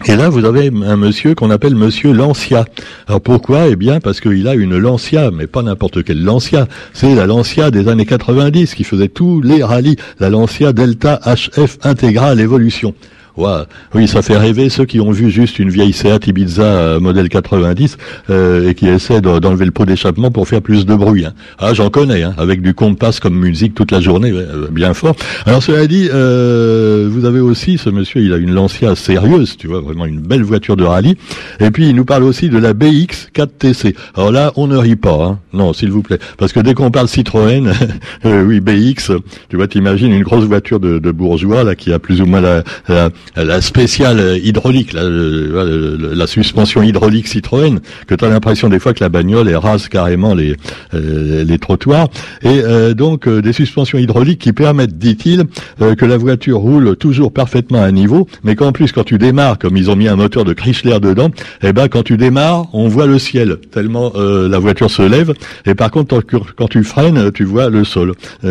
Et 0.07 0.17
là, 0.17 0.29
vous 0.29 0.45
avez 0.45 0.73
un 0.85 0.97
monsieur 0.97 1.35
qu'on 1.35 1.51
appelle 1.51 1.77
Monsieur 1.77 2.13
Lancia. 2.13 2.65
Alors 3.07 3.21
pourquoi? 3.21 3.69
Eh 3.69 3.77
bien, 3.77 4.01
parce 4.01 4.21
qu'il 4.21 4.49
a 4.49 4.55
une 4.55 4.77
Lancia, 4.77 5.31
mais 5.31 5.47
pas 5.47 5.63
n'importe 5.63 6.03
quelle 6.03 6.25
Lancia. 6.25 6.67
C'est 6.93 7.15
la 7.15 7.27
Lancia 7.27 7.71
des 7.71 7.87
années 7.87 8.07
90 8.07 8.75
qui 8.75 8.83
faisait 8.83 9.09
tous 9.09 9.41
les 9.43 9.63
rallyes. 9.63 9.97
La 10.19 10.29
Lancia 10.29 10.73
Delta 10.73 11.21
HF 11.25 11.79
Intégrale 11.85 12.41
Evolution. 12.41 12.95
Oui, 13.37 14.09
ça 14.09 14.23
fait 14.23 14.37
rêver 14.37 14.69
ceux 14.69 14.85
qui 14.85 15.01
ont 15.01 15.11
vu 15.11 15.31
juste 15.31 15.59
une 15.59 15.71
vieille 15.71 15.93
Seat 15.93 16.27
Ibiza 16.27 16.63
euh, 16.63 17.01
modèle 17.01 17.29
90 17.29 17.97
euh, 18.31 18.69
et 18.69 18.75
qui 18.75 18.89
essaient 18.89 19.21
d'enlever 19.21 19.65
le 19.65 19.71
pot 19.71 19.87
d'échappement 19.87 20.31
pour 20.31 20.47
faire 20.47 20.61
plus 20.61 20.85
de 20.85 20.95
bruit. 20.95 21.25
Hein. 21.25 21.33
Ah, 21.59 21.73
j'en 21.73 21.89
connais, 21.89 22.23
hein, 22.23 22.35
avec 22.37 22.61
du 22.61 22.75
compas 22.75 23.19
comme 23.21 23.39
musique 23.39 23.75
toute 23.75 23.91
la 23.91 24.01
journée, 24.01 24.31
euh, 24.33 24.69
bien 24.71 24.93
fort. 24.95 25.17
Alors 25.47 25.63
cela 25.63 25.87
dit, 25.87 26.09
vous 26.09 27.25
avez 27.25 27.41
aussi 27.41 27.79
ce 27.79 27.91
monsieur, 27.91 28.21
il 28.21 28.33
a 28.33 28.37
une 28.37 28.53
Lancia 28.53 28.95
sérieuse, 28.95 29.57
tu 29.57 29.67
vois, 29.67 29.81
vraiment 29.81 30.07
une 30.07 30.21
belle 30.21 30.43
voiture 30.43 30.77
de 30.77 30.85
rallye. 30.85 31.17
Et 31.61 31.71
puis 31.71 31.89
il 31.89 31.97
nous 31.97 32.05
parle 32.05 32.25
aussi 32.25 32.49
de 32.49 32.59
la 32.59 32.75
BX 32.75 33.31
4TC. 33.35 33.95
Alors 34.15 34.31
là, 34.31 34.53
on 34.57 34.67
ne 34.67 34.77
rit 34.77 34.97
pas, 34.97 35.25
hein. 35.25 35.39
non, 35.53 35.73
s'il 35.73 35.91
vous 35.91 36.03
plaît, 36.03 36.19
parce 36.39 36.53
que 36.53 36.61
dès 36.61 36.75
qu'on 36.75 36.91
parle 36.91 37.09
Citroën, 37.09 37.73
oui 38.25 38.61
BX, 38.61 39.13
tu 39.49 39.57
vois, 39.57 39.69
t'imagines 39.69 40.13
une 40.13 40.23
grosse 40.23 40.45
voiture 40.45 40.81
de, 40.81 41.13
bourgeois 41.13 41.65
là 41.65 41.75
qui 41.75 41.93
a 41.93 41.99
plus 41.99 42.23
ou 42.23 42.27
moins 42.27 42.41
la 42.41 43.11
spéciale 43.61 44.39
hydraulique, 44.43 44.93
la, 44.93 45.03
la, 45.05 46.27
suspension 46.27 46.83
hydraulique 46.83 47.29
Citroën, 47.29 47.81
que 48.07 48.15
tu 48.15 48.25
as 48.25 48.29
l'impression 48.29 48.69
des 48.69 48.79
fois 48.79 48.93
que 48.93 49.03
la 49.03 49.09
bagnole 49.09 49.49
elle 49.49 49.57
rase 49.57 49.89
carrément 49.89 50.35
les, 50.35 50.57
euh, 50.95 51.45
les 51.45 51.59
trottoirs, 51.59 52.09
et 52.43 52.49
euh, 52.49 52.95
donc 52.95 53.27
euh, 53.27 53.41
des 53.41 53.53
suspensions 53.53 53.99
hydrauliques 53.99 54.41
qui 54.41 54.53
permettent, 54.53 54.99
dit-il, 54.99 55.45
que 55.79 56.05
la 56.05 56.17
voiture 56.17 56.59
roule 56.59 56.97
toujours 56.97 57.33
parfaitement 57.33 57.83
à 57.83 57.91
niveau, 57.91 58.29
mais 58.45 58.55
qu'en 58.55 58.73
plus 58.73 58.93
quand 58.93 59.05
tu 59.05 59.19
démarres, 59.19 59.59
comme 59.59 59.77
ils 59.77 59.91
ont 59.91 59.97
mis 59.97 60.09
un 60.09 60.17
moteur 60.17 60.45
de 60.45 60.53
Chrysler 60.53 61.01
dedans, 61.01 61.31
eh 61.63 61.73
ben 61.73 61.89
quand 61.89 62.03
tu 62.03 62.17
démarres, 62.17 62.67
on 62.73 62.89
voit 62.89 63.07
le 63.07 63.19
ciel, 63.19 63.57
tellement 63.71 64.13
la 64.15 64.59
voiture 64.59 64.91
se 64.91 65.03
lève, 65.03 65.33
et 65.67 65.75
par 65.75 65.91
contre 65.91 66.21
quand 66.57 66.69
tu 66.69 66.85
freines, 66.85 67.31
tu 67.33 67.45
vois 67.45 67.69
le 67.71 67.85
sol. 67.85 68.13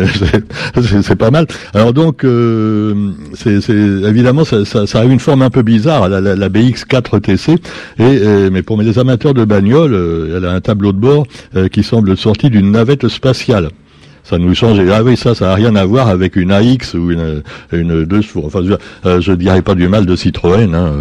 c'est 1.02 1.16
pas 1.16 1.30
mal. 1.30 1.46
Alors 1.74 1.92
donc, 1.92 2.24
c'est 3.34 3.70
évidemment 3.70 4.44
ça 4.44 4.61
ça, 4.64 5.00
a 5.00 5.04
une 5.04 5.20
forme 5.20 5.42
un 5.42 5.50
peu 5.50 5.62
bizarre, 5.62 6.08
la, 6.08 6.20
la, 6.20 6.48
BX4 6.48 7.20
TC. 7.20 7.52
Et, 7.98 8.50
mais 8.50 8.62
pour 8.62 8.80
les 8.80 8.98
amateurs 8.98 9.34
de 9.34 9.44
bagnole, 9.44 9.94
euh, 9.94 10.36
elle 10.36 10.44
a 10.44 10.52
un 10.52 10.60
tableau 10.60 10.92
de 10.92 10.98
bord 10.98 11.26
euh, 11.56 11.68
qui 11.68 11.82
semble 11.82 12.16
sorti 12.16 12.50
d'une 12.50 12.70
navette 12.70 13.08
spatiale 13.08 13.70
ça 14.24 14.38
nous 14.38 14.54
change. 14.54 14.78
ah 14.88 15.02
oui, 15.02 15.16
ça, 15.16 15.34
ça 15.34 15.46
n'a 15.46 15.54
rien 15.54 15.74
à 15.74 15.84
voir 15.84 16.06
avec 16.06 16.36
une 16.36 16.52
AX 16.52 16.94
ou 16.94 17.10
une, 17.10 17.42
une 17.72 18.04
deux 18.04 18.20
Enfin, 18.36 18.60
je, 18.64 18.74
euh, 19.04 19.20
je 19.20 19.32
dirais 19.32 19.62
pas 19.62 19.74
du 19.74 19.88
mal 19.88 20.06
de 20.06 20.14
Citroën. 20.14 20.72
Hein. 20.72 20.92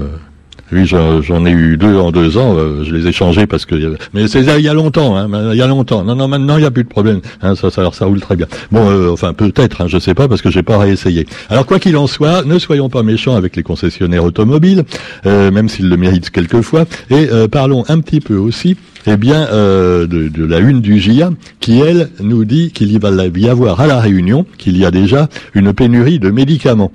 Oui, 0.71 0.85
j'en 0.85 1.45
ai 1.45 1.51
eu 1.51 1.75
deux 1.75 1.97
en 1.97 2.12
deux 2.12 2.38
ans. 2.38 2.56
Euh, 2.57 2.83
je 2.85 2.95
les 2.95 3.07
ai 3.07 3.12
changés 3.12 3.45
parce 3.45 3.65
que. 3.65 3.75
Mais 4.13 4.27
c'est 4.27 4.41
il 4.41 4.63
y 4.63 4.69
a 4.69 4.73
longtemps. 4.73 5.18
Hein, 5.18 5.29
il 5.51 5.57
y 5.57 5.62
a 5.62 5.68
longtemps. 5.68 6.03
Non, 6.03 6.15
non, 6.15 6.29
maintenant 6.29 6.56
il 6.56 6.62
n'y 6.62 6.65
a 6.65 6.71
plus 6.71 6.83
de 6.83 6.89
problème. 6.89 7.19
Hein, 7.41 7.56
ça, 7.56 7.69
ça, 7.69 7.89
ça 7.91 8.06
roule 8.06 8.21
très 8.21 8.38
bien. 8.38 8.47
Bon, 8.71 8.89
euh, 8.89 9.12
enfin 9.12 9.33
peut-être. 9.33 9.81
Hein, 9.81 9.88
je 9.88 10.00
sais 10.00 10.13
pas 10.13 10.29
parce 10.29 10.41
que 10.41 10.50
j'ai 10.50 10.63
pas 10.63 10.77
réessayé. 10.77 11.25
Alors 11.50 11.65
quoi 11.65 11.79
qu'il 11.79 11.97
en 11.97 12.07
soit, 12.07 12.45
ne 12.45 12.57
soyons 12.57 12.88
pas 12.88 13.03
méchants 13.03 13.35
avec 13.35 13.57
les 13.57 13.63
concessionnaires 13.63 14.23
automobiles, 14.23 14.83
euh, 15.25 15.51
même 15.51 15.68
s'ils 15.68 15.89
le 15.89 15.97
méritent 15.97 16.29
quelquefois. 16.29 16.85
Et 17.09 17.27
parlons 17.51 17.83
un 17.89 18.00
petit 18.00 18.21
peu 18.21 18.35
aussi 18.35 18.77
eh 19.07 19.18
bien, 19.18 19.47
de, 19.51 20.06
de, 20.06 20.45
la 20.45 20.59
une 20.59 20.81
du 20.81 21.00
GIA, 21.00 21.31
qui, 21.59 21.79
elle, 21.79 22.09
nous 22.19 22.45
dit 22.45 22.71
qu'il 22.71 22.97
va 23.00 23.09
y 23.35 23.50
avoir 23.50 23.81
à 23.81 23.88
la 23.88 24.00
Réunion, 24.00 24.45
qu'il 24.57 24.77
y 24.77 24.85
a 24.85 24.91
déjà 24.91 25.27
une 25.53 25.73
pénurie 25.73 26.19
de 26.19 26.29
médicaments. 26.29 26.91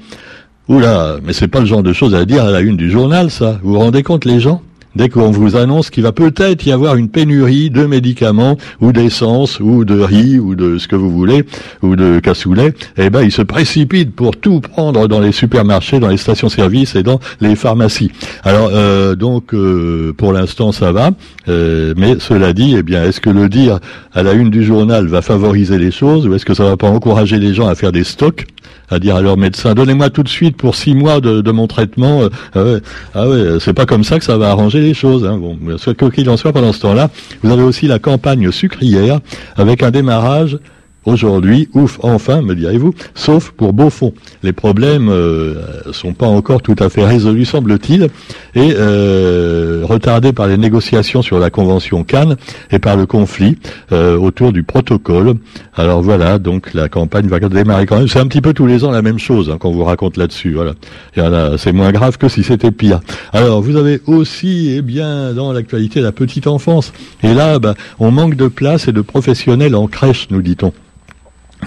Oula, 0.69 1.19
mais 1.23 1.33
c'est 1.33 1.49
pas 1.49 1.61
le 1.61 1.67
genre 1.67 1.83
de 1.83 1.93
choses 1.93 2.15
à 2.15 2.25
dire 2.25 2.45
à 2.45 2.51
la 2.51 2.61
une 2.61 2.77
du 2.77 2.91
journal, 2.91 3.31
ça. 3.31 3.61
Vous 3.63 3.75
vous 3.75 3.79
rendez 3.79 4.03
compte, 4.03 4.25
les 4.25 4.41
gens 4.41 4.63
Dès 4.97 5.11
qu'on 5.11 5.31
vous 5.31 5.57
annonce 5.57 5.91
qu'il 5.91 6.05
va 6.05 6.13
peut-être 6.13 6.65
y 6.65 6.73
avoir 6.73 6.97
une 6.97 7.11
pénurie 7.11 7.69
de 7.69 7.85
médicaments 7.85 8.57
ou 8.81 8.93
d'essence 8.93 9.61
ou 9.61 9.85
de 9.85 10.01
riz 10.01 10.39
ou 10.39 10.55
de 10.55 10.79
ce 10.79 10.89
que 10.89 10.97
vous 10.97 11.11
voulez 11.11 11.45
ou 11.83 11.97
de 11.97 12.19
cassoulet, 12.19 12.73
eh 12.97 13.11
ben 13.11 13.21
ils 13.21 13.31
se 13.31 13.43
précipitent 13.43 14.15
pour 14.15 14.39
tout 14.39 14.61
prendre 14.63 15.07
dans 15.07 15.21
les 15.21 15.33
supermarchés, 15.33 16.01
dans 16.01 16.09
les 16.09 16.17
stations-service 16.17 16.95
et 16.95 17.03
dans 17.03 17.21
les 17.43 17.57
pharmacies. 17.57 18.11
Alors 18.43 18.71
euh, 18.73 19.15
donc 19.15 19.53
euh, 19.53 20.15
pour 20.17 20.33
l'instant 20.33 20.73
ça 20.73 20.93
va, 20.93 21.11
euh, 21.51 21.93
mais 21.95 22.17
cela 22.19 22.55
dit, 22.55 22.75
eh 22.79 22.83
bien 22.83 23.05
est-ce 23.05 23.21
que 23.21 23.29
le 23.29 23.51
dire 23.51 23.81
à 24.15 24.23
la 24.23 24.33
une 24.33 24.49
du 24.49 24.65
journal 24.65 25.09
va 25.09 25.21
favoriser 25.21 25.77
les 25.77 25.91
choses 25.91 26.27
ou 26.27 26.35
est-ce 26.35 26.47
que 26.47 26.55
ça 26.55 26.65
va 26.65 26.79
pas 26.79 26.89
encourager 26.89 27.39
les 27.39 27.53
gens 27.53 27.69
à 27.69 27.75
faire 27.75 27.93
des 27.93 28.05
stocks 28.05 28.47
à 28.89 28.99
dire 28.99 29.17
à 29.17 29.21
leur 29.21 29.37
médecin 29.37 29.75
donnez-moi 29.75 30.11
tout 30.11 30.23
de 30.23 30.29
suite 30.29 30.57
pour 30.57 30.75
six 30.75 30.95
mois 30.95 31.21
de, 31.21 31.41
de 31.41 31.51
mon 31.51 31.67
traitement. 31.67 32.23
Ah 32.55 32.61
ah 33.15 33.29
ouais 33.29 33.59
c'est 33.61 33.75
pas 33.75 33.85
comme 33.85 34.05
ça 34.05 34.19
que 34.19 34.25
ça 34.25 34.39
va 34.39 34.51
arranger 34.51 34.86
choses. 34.95 35.25
Hein. 35.25 35.39
Bon, 35.39 35.59
quoi 35.99 36.11
qu'il 36.11 36.29
en 36.31 36.37
soit, 36.37 36.53
pendant 36.53 36.73
ce 36.73 36.81
temps-là, 36.81 37.11
vous 37.43 37.51
avez 37.51 37.63
aussi 37.63 37.87
la 37.87 37.99
campagne 37.99 38.51
sucrière 38.51 39.21
avec 39.57 39.83
un 39.83 39.91
démarrage 39.91 40.59
Aujourd'hui, 41.07 41.69
ouf, 41.73 42.01
enfin, 42.03 42.43
me 42.43 42.57
direz-vous, 42.57 42.93
sauf 43.15 43.53
pour 43.53 43.73
Beaufort. 43.73 44.11
Les 44.43 44.53
problèmes 44.53 45.09
euh, 45.09 45.55
sont 45.93 46.13
pas 46.13 46.27
encore 46.27 46.63
tout 46.63 46.75
à 46.81 46.89
fait 46.89 47.05
résolus, 47.05 47.45
semble-t-il, 47.45 48.09
et 48.57 48.75
euh, 48.77 49.83
retardés 49.85 50.33
par 50.33 50.49
les 50.49 50.57
négociations 50.57 51.23
sur 51.23 51.39
la 51.39 51.49
convention 51.49 52.03
Cannes 52.03 52.35
et 52.73 52.81
par 52.81 52.97
le 52.97 53.07
conflit 53.07 53.57
euh, 53.93 54.19
autour 54.19 54.53
du 54.53 54.65
protocole. 54.65 55.35
Alors 55.77 56.03
voilà, 56.03 56.41
donc 56.41 56.75
la 56.75 56.89
campagne 56.89 57.29
va 57.29 57.39
démarrer 57.39 57.87
quand 57.87 57.99
même. 57.99 58.09
C'est 58.09 58.19
un 58.19 58.27
petit 58.27 58.41
peu 58.41 58.53
tous 58.53 58.67
les 58.67 58.85
ans 58.85 58.91
la 58.91 59.03
même 59.03 59.21
chose 59.21 59.49
hein, 59.49 59.59
qu'on 59.59 59.71
vous 59.71 59.85
raconte 59.85 60.17
là-dessus. 60.17 60.57
Voilà, 61.15 61.57
c'est 61.57 61.73
moins 61.73 61.93
grave 61.93 62.19
que 62.19 62.29
si 62.29 62.43
c'était 62.43 62.73
pire. 62.73 62.99
Alors 63.33 63.63
vous 63.63 63.77
avez 63.77 64.01
aussi, 64.07 64.75
eh 64.77 64.83
bien, 64.83 65.33
dans 65.35 65.53
l'actualité, 65.53 66.01
la 66.01 66.11
petite 66.11 66.49
enfance. 66.49 66.93
Et 67.23 67.33
là, 67.33 67.61
bah, 67.61 67.75
on 68.01 68.11
manque 68.11 68.35
de 68.35 68.49
place 68.49 68.89
et 68.89 68.93
de 68.93 69.03
professionnels 69.03 69.77
en 69.77 69.87
crèche, 69.87 70.27
nous 70.31 70.43
dit-on. 70.43 70.73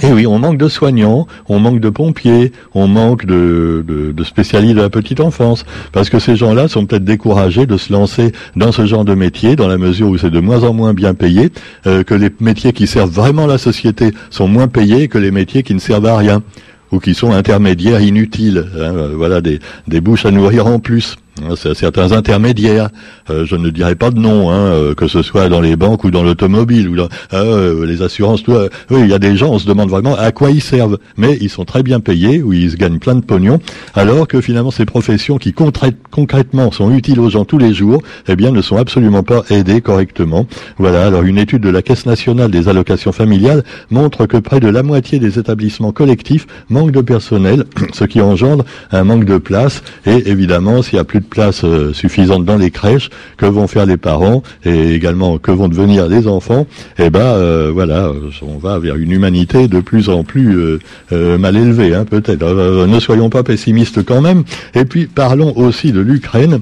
Et 0.02 0.14
oui, 0.14 0.26
on 0.28 0.40
manque 0.40 0.58
de 0.58 0.70
soignants, 0.70 1.28
on 1.50 1.60
manque 1.60 1.80
de 1.80 1.90
pompiers, 1.90 2.54
on 2.74 2.88
manque 2.88 3.26
de, 3.26 3.84
spécialistes 4.24 4.76
de 4.76 4.82
la 4.82 4.90
petite 4.90 5.20
enfance, 5.20 5.66
parce 5.92 6.10
que 6.10 6.20
ces 6.20 6.36
gens-là 6.36 6.68
sont 6.68 6.86
peut-être 6.86 7.04
découragés 7.04 7.66
de 7.66 7.76
se 7.76 7.92
lancer 7.92 8.32
dans 8.56 8.72
ce 8.72 8.86
genre 8.86 9.04
de 9.04 9.14
métier, 9.14 9.56
dans 9.56 9.68
la 9.68 9.78
mesure 9.78 10.08
où 10.08 10.18
c'est 10.18 10.30
de 10.30 10.40
moins 10.40 10.64
en 10.64 10.74
moins 10.74 10.94
bien 10.94 11.14
payé, 11.14 11.50
euh, 11.86 12.04
que 12.04 12.14
les 12.14 12.30
métiers 12.40 12.72
qui 12.72 12.88
servent 12.88 13.12
vraiment 13.12 13.46
la 13.46 13.58
société 13.58 14.12
sont 14.30 14.48
moins 14.48 14.68
payés 14.68 15.08
que 15.08 15.18
les 15.18 15.32
métiers 15.32 15.64
qui 15.64 15.74
ne 15.74 15.80
servent 15.80 16.06
à 16.06 16.18
rien 16.18 16.44
ou 16.92 17.00
qui 17.00 17.14
sont 17.14 17.32
intermédiaires 17.32 18.02
inutiles. 18.02 18.66
Hein, 18.80 19.10
voilà 19.16 19.42
des, 19.42 19.60
des 19.88 20.02
bouches 20.02 20.26
à 20.26 20.32
nourrir 20.32 20.68
en 20.68 20.80
plus. 20.80 21.18
Hein, 21.44 21.56
certains 21.74 22.12
intermédiaires, 22.12 22.90
euh, 23.30 23.46
je 23.46 23.56
ne 23.56 23.70
dirais 23.70 23.96
pas 23.96 24.12
de 24.12 24.20
nom, 24.20 24.50
hein, 24.50 24.56
euh, 24.56 24.94
que 24.94 25.08
ce 25.08 25.22
soit 25.22 25.50
dans 25.50 25.62
les 25.62 25.76
banques 25.76 26.04
ou 26.04 26.12
dans 26.12 26.24
l'automobile 26.24 26.90
ou 26.90 26.96
dans 26.96 27.10
euh, 27.34 27.86
les 27.86 28.02
assurances. 28.02 28.44
Tout, 28.44 28.54
oui, 28.90 29.02
il 29.02 29.08
y 29.08 29.14
a 29.14 29.20
des 29.20 29.36
gens, 29.36 29.52
on 29.52 29.60
se 29.60 29.68
demande 29.68 29.90
vraiment 29.90 30.16
à 30.16 30.32
quoi 30.32 30.52
ils 30.52 30.62
servent, 30.62 30.98
mais 31.18 31.38
ils 31.42 31.50
sont 31.50 31.66
très 31.66 31.84
bien 31.84 32.00
payés, 32.00 32.42
ou 32.42 32.54
ils 32.54 32.72
se 32.72 32.76
gagnent 32.76 33.00
plein 33.00 33.16
de 33.16 33.22
pognon, 33.22 33.60
alors 33.96 34.28
que 34.28 34.42
finalement 34.42 34.72
ces 34.72 34.86
professions 34.86 35.38
qui 35.38 35.54
concrètement 35.54 36.72
sont 36.72 36.92
utiles 36.92 37.20
aux 37.20 37.30
gens 37.30 37.46
tous 37.46 37.58
les 37.58 37.74
jours, 37.74 38.02
eh 38.28 38.36
bien 38.36 38.52
ne 38.52 38.62
sont 38.62 38.78
absolument 38.78 39.24
pas 39.24 39.44
aidées 39.50 39.82
correctement. 39.82 40.48
Voilà. 40.78 41.06
Alors 41.06 41.24
une 41.24 41.38
étude 41.38 41.62
de 41.62 41.70
la 41.70 41.82
Caisse 41.82 42.06
nationale 42.06 42.52
des 42.52 42.68
allocations 42.68 43.12
familiales 43.12 43.64
montre 43.90 44.26
que 44.26 44.38
près 44.38 44.60
de 44.60 44.68
la 44.68 44.84
moitié 44.84 45.20
des 45.20 45.40
établissements 45.40 45.92
collectifs 45.92 46.48
manquent 46.70 46.92
de 46.92 47.02
personnel, 47.02 47.66
ce 47.94 48.04
qui 48.06 48.22
engendre 48.22 48.66
un 48.92 49.04
manque 49.04 49.26
de 49.26 49.38
place. 49.38 49.84
Et 50.06 50.30
évidemment, 50.30 50.82
s'il 50.82 50.96
y 50.96 51.00
a 51.00 51.04
plus 51.04 51.20
de 51.20 51.26
place 51.30 51.64
euh, 51.64 51.94
suffisante 51.94 52.46
dans 52.46 52.58
les 52.58 52.72
crèches, 52.72 53.10
que 53.38 53.46
vont 53.46 53.68
faire 53.68 53.86
les 53.86 53.98
parents 53.98 54.44
et 54.66 54.94
également 54.94 55.38
que 55.38 55.52
vont 55.52 55.68
devenir 55.68 56.08
les 56.08 56.28
enfants, 56.28 56.68
eh 56.98 57.10
ben 57.10 57.20
euh, 57.20 57.72
voilà, 57.74 58.12
on 58.42 58.58
va 58.58 58.80
vers 58.80 58.96
une 58.96 59.12
humanité 59.12 59.68
de 59.68 59.80
plus 59.80 60.10
en 60.10 60.24
plus 60.24 60.80
euh, 61.12 61.38
mal 61.38 61.56
élevée, 61.56 61.94
hein, 61.96 62.06
peut-être. 62.06 62.44
ne 62.44 63.00
soyons 63.00 63.30
pas 63.30 63.44
pessimistes 63.44 64.04
quand 64.04 64.22
même. 64.22 64.44
Et 64.76 64.86
puis 64.86 65.06
parlons 65.08 65.56
aussi 65.56 65.92
de 65.92 66.02
l'Ukraine. 66.02 66.62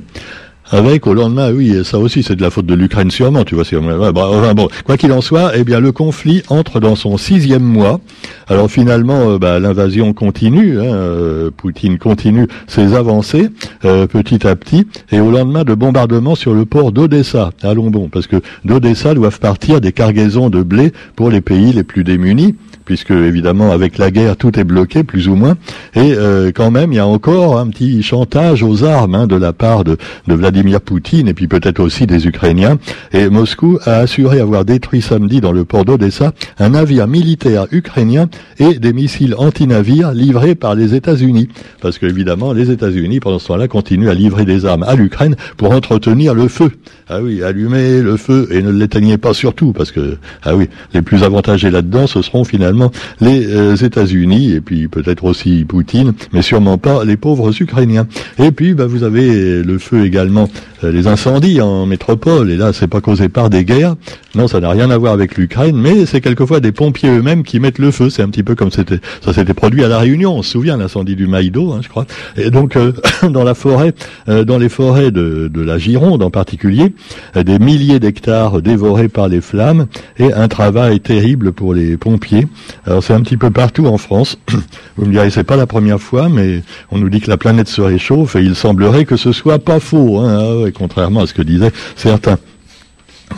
Avec 0.69 1.07
au 1.07 1.13
lendemain, 1.13 1.51
oui, 1.51 1.73
ça 1.85 1.97
aussi 1.97 2.23
c'est 2.23 2.35
de 2.35 2.41
la 2.41 2.49
faute 2.49 2.65
de 2.65 2.73
l'Ukraine 2.73 3.09
sûrement, 3.09 3.43
tu 3.45 3.55
vois. 3.55 3.63
Bah, 4.11 4.53
bon, 4.53 4.67
quoi 4.85 4.97
qu'il 4.97 5.11
en 5.13 5.21
soit, 5.21 5.51
eh 5.55 5.63
bien 5.63 5.79
le 5.79 5.91
conflit 5.91 6.43
entre 6.49 6.79
dans 6.79 6.95
son 6.95 7.17
sixième 7.17 7.63
mois. 7.63 8.01
Alors 8.47 8.69
finalement, 8.69 9.31
euh, 9.31 9.37
bah, 9.37 9.59
l'invasion 9.59 10.13
continue, 10.13 10.79
hein, 10.79 10.83
euh, 10.83 11.51
Poutine 11.55 11.97
continue 11.97 12.47
ses 12.67 12.95
avancées 12.95 13.49
euh, 13.85 14.07
petit 14.07 14.45
à 14.45 14.55
petit, 14.55 14.87
et 15.11 15.19
au 15.19 15.31
lendemain 15.31 15.63
de 15.63 15.73
bombardements 15.73 16.35
sur 16.35 16.53
le 16.53 16.65
port 16.65 16.91
d'Odessa, 16.91 17.51
allons 17.63 17.89
bon, 17.89 18.09
parce 18.09 18.27
que 18.27 18.37
d'Odessa 18.65 19.13
doivent 19.13 19.39
partir 19.39 19.79
des 19.79 19.91
cargaisons 19.91 20.49
de 20.49 20.63
blé 20.63 20.91
pour 21.15 21.29
les 21.29 21.41
pays 21.41 21.71
les 21.73 21.83
plus 21.83 22.03
démunis 22.03 22.55
puisque 22.87 23.11
évidemment 23.11 23.71
avec 23.71 23.97
la 23.97 24.09
guerre 24.11 24.37
tout 24.37 24.57
est 24.57 24.63
bloqué 24.63 25.03
plus 25.03 25.27
ou 25.27 25.35
moins, 25.35 25.57
et 25.93 26.13
euh, 26.15 26.51
quand 26.55 26.71
même 26.71 26.93
il 26.93 26.95
y 26.95 26.99
a 26.99 27.05
encore 27.05 27.59
un 27.59 27.67
petit 27.67 28.01
chantage 28.01 28.63
aux 28.63 28.85
armes 28.85 29.13
hein, 29.13 29.27
de 29.27 29.35
la 29.35 29.51
part 29.51 29.83
de, 29.83 29.97
de, 30.25 30.33
Vladimir 30.33 30.56
Poutine 30.85 31.27
et 31.27 31.33
puis 31.33 31.47
peut-être 31.47 31.79
aussi 31.79 32.07
des 32.07 32.27
Ukrainiens. 32.27 32.77
Et 33.13 33.29
Moscou 33.29 33.79
a 33.85 33.97
assuré 33.97 34.39
avoir 34.39 34.65
détruit 34.65 35.01
samedi 35.01 35.41
dans 35.41 35.51
le 35.51 35.65
port 35.65 35.85
d'Odessa 35.85 36.33
un 36.59 36.69
navire 36.69 37.07
militaire 37.07 37.67
ukrainien 37.71 38.29
et 38.59 38.79
des 38.79 38.93
missiles 38.93 39.35
anti-navires 39.37 40.11
livrés 40.11 40.55
par 40.55 40.75
les 40.75 40.95
États-Unis, 40.95 41.49
parce 41.81 41.97
que 41.97 42.05
évidemment 42.05 42.53
les 42.53 42.71
États-Unis 42.71 43.19
pendant 43.19 43.39
ce 43.39 43.47
temps-là 43.47 43.67
continuent 43.67 44.09
à 44.09 44.13
livrer 44.13 44.45
des 44.45 44.65
armes 44.65 44.83
à 44.83 44.95
l'Ukraine 44.95 45.35
pour 45.57 45.71
entretenir 45.71 46.33
le 46.33 46.47
feu. 46.47 46.71
Ah 47.09 47.21
oui, 47.21 47.43
allumer 47.43 48.01
le 48.01 48.17
feu 48.17 48.47
et 48.51 48.61
ne 48.61 48.71
l'éteignez 48.71 49.17
pas 49.17 49.33
surtout, 49.33 49.73
parce 49.73 49.91
que 49.91 50.17
ah 50.43 50.55
oui, 50.55 50.67
les 50.93 51.01
plus 51.01 51.23
avantagés 51.23 51.71
là-dedans 51.71 52.07
ce 52.07 52.21
seront 52.21 52.43
finalement 52.43 52.91
les 53.21 53.47
euh, 53.47 53.75
États-Unis 53.75 54.51
et 54.51 54.61
puis 54.61 54.87
peut-être 54.87 55.23
aussi 55.23 55.65
Poutine, 55.65 56.13
mais 56.33 56.41
sûrement 56.41 56.77
pas 56.77 57.05
les 57.05 57.17
pauvres 57.17 57.51
Ukrainiens. 57.61 58.07
Et 58.39 58.51
puis 58.51 58.73
bah, 58.73 58.85
vous 58.87 59.03
avez 59.03 59.63
le 59.63 59.77
feu 59.77 60.05
également, 60.05 60.46
euh, 60.83 60.91
les 60.91 61.07
incendies 61.07 61.61
en 61.61 61.85
métropole. 61.85 62.51
Et 62.51 62.57
là, 62.57 62.73
c'est 62.73 62.87
pas 62.87 63.01
causé 63.01 63.29
par 63.29 63.49
des 63.49 63.65
guerres. 63.65 63.95
Non, 64.35 64.47
ça 64.47 64.59
n'a 64.59 64.69
rien 64.69 64.91
à 64.91 64.97
voir 64.97 65.13
avec 65.13 65.37
l'Ukraine, 65.37 65.75
mais 65.75 66.05
c'est 66.05 66.21
quelquefois 66.21 66.59
des 66.59 66.71
pompiers 66.71 67.09
eux-mêmes 67.09 67.43
qui 67.43 67.59
mettent 67.59 67.79
le 67.79 67.91
feu. 67.91 68.09
C'est 68.09 68.21
un 68.21 68.29
petit 68.29 68.43
peu 68.43 68.55
comme 68.55 68.69
ça 68.71 69.33
s'était 69.33 69.53
produit 69.53 69.83
à 69.83 69.87
la 69.87 69.99
Réunion. 69.99 70.35
On 70.35 70.43
se 70.43 70.51
souvient 70.51 70.77
l'incendie 70.77 71.15
du 71.15 71.27
Maïdo, 71.27 71.73
hein, 71.73 71.79
je 71.81 71.89
crois. 71.89 72.05
Et 72.35 72.51
donc 72.51 72.75
euh, 72.75 72.91
dans 73.29 73.43
la 73.43 73.55
forêt, 73.55 73.93
dans 74.27 74.57
les 74.57 74.69
forêts 74.69 75.11
de, 75.11 75.49
de, 75.51 75.61
la 75.61 75.77
Gironde 75.77 76.21
en 76.21 76.29
particulier, 76.29 76.93
des 77.35 77.59
milliers 77.59 77.99
d'hectares 77.99 78.61
dévorés 78.61 79.07
par 79.07 79.27
les 79.27 79.41
flammes 79.41 79.87
et 80.17 80.33
un 80.33 80.47
travail 80.47 80.99
terrible 80.99 81.51
pour 81.51 81.73
les 81.73 81.97
pompiers 81.97 82.47
alors 82.85 83.03
c'est 83.03 83.13
un 83.13 83.21
petit 83.21 83.37
peu 83.37 83.51
partout 83.51 83.85
en 83.87 83.97
France. 83.97 84.37
Vous 84.97 85.05
me 85.05 85.11
direz, 85.11 85.29
c'est 85.29 85.43
pas 85.43 85.55
la 85.55 85.67
première 85.67 85.99
fois, 85.99 86.29
mais 86.29 86.63
on 86.91 86.97
nous 86.97 87.09
dit 87.09 87.21
que 87.21 87.29
la 87.29 87.37
planète 87.37 87.67
se 87.67 87.81
réchauffe 87.81 88.35
et 88.35 88.41
il 88.41 88.55
semblerait 88.55 89.05
que 89.05 89.15
ce 89.15 89.31
soit 89.31 89.59
pas 89.59 89.79
faux, 89.79 90.19
hein, 90.19 90.36
ah 90.37 90.69
contrairement 90.73 91.21
à 91.21 91.27
ce 91.27 91.33
que 91.33 91.41
disaient 91.41 91.71
certains. 91.95 92.37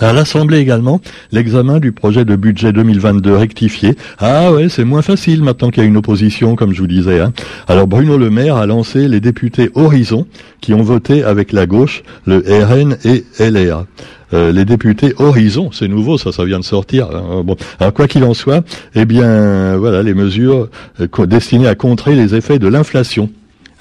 À 0.01 0.13
l'Assemblée 0.13 0.60
également, 0.60 1.01
l'examen 1.34 1.79
du 1.79 1.91
projet 1.91 2.24
de 2.24 2.36
budget 2.38 2.72
2022 2.72 3.36
rectifié. 3.36 3.96
Ah 4.20 4.53
ouais, 4.53 4.70
c'est 4.70 4.86
moins 4.86 5.01
facile 5.01 5.44
maintenant 5.44 5.72
qu'il 5.72 5.84
y 5.84 5.86
a 5.86 5.89
une 5.89 5.98
opposition, 5.98 6.56
comme 6.56 6.74
je 6.74 6.82
vous 6.82 6.88
disais. 6.88 7.20
Hein. 7.20 7.34
Alors 7.68 7.86
Bruno 7.86 8.18
Le 8.18 8.29
Maire 8.29 8.56
a 8.56 8.65
lancé 8.65 9.10
les 9.10 9.20
députés 9.20 9.70
Horizon 9.75 10.25
qui 10.62 10.74
ont 10.74 10.84
voté 10.84 11.24
avec 11.24 11.51
la 11.51 11.65
gauche, 11.65 12.03
le 12.25 12.38
RN 12.38 12.98
et 13.03 13.25
LR. 13.39 13.86
Euh, 14.34 14.53
les 14.53 14.63
députés 14.63 15.13
Horizon, 15.18 15.72
c'est 15.74 15.88
nouveau, 15.88 16.18
ça, 16.18 16.32
ça 16.32 16.46
vient 16.46 16.60
de 16.60 16.63
sortir. 16.63 17.08
Hein. 17.12 17.41
Bon, 17.44 17.58
alors 17.79 17.94
quoi 17.94 18.08
qu'il 18.08 18.24
en 18.24 18.34
soit, 18.34 18.63
eh 18.96 19.03
bien, 19.03 19.75
voilà, 19.75 20.01
les 20.03 20.13
mesures 20.13 20.70
euh, 21.01 21.25
destinées 21.25 21.68
à 21.68 21.75
contrer 21.75 22.15
les 22.15 22.36
effets 22.36 22.60
de 22.60 22.68
l'inflation. 22.68 23.29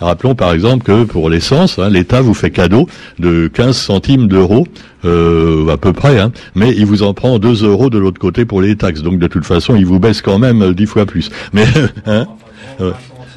Rappelons 0.00 0.34
par 0.34 0.52
exemple 0.52 0.84
que 0.84 1.04
pour 1.04 1.28
l'essence, 1.28 1.78
hein, 1.78 1.88
l'État 1.88 2.20
vous 2.20 2.34
fait 2.34 2.50
cadeau 2.50 2.88
de 3.18 3.48
15 3.48 3.76
centimes 3.76 4.28
d'euros, 4.28 4.66
euh, 5.04 5.68
à 5.68 5.76
peu 5.76 5.92
près, 5.92 6.18
hein, 6.18 6.32
mais 6.54 6.72
il 6.76 6.86
vous 6.86 7.02
en 7.02 7.14
prend 7.14 7.38
2 7.38 7.64
euros 7.64 7.90
de 7.90 7.98
l'autre 7.98 8.20
côté 8.20 8.44
pour 8.44 8.60
les 8.60 8.76
taxes. 8.76 9.02
Donc 9.02 9.18
de 9.18 9.26
toute 9.26 9.44
façon, 9.44 9.74
il 9.74 9.86
vous 9.86 9.98
baisse 9.98 10.22
quand 10.22 10.38
même 10.38 10.72
10 10.72 10.86
fois 10.86 11.06
plus. 11.06 11.30
Mais 11.52 11.66
hein, 12.06 12.26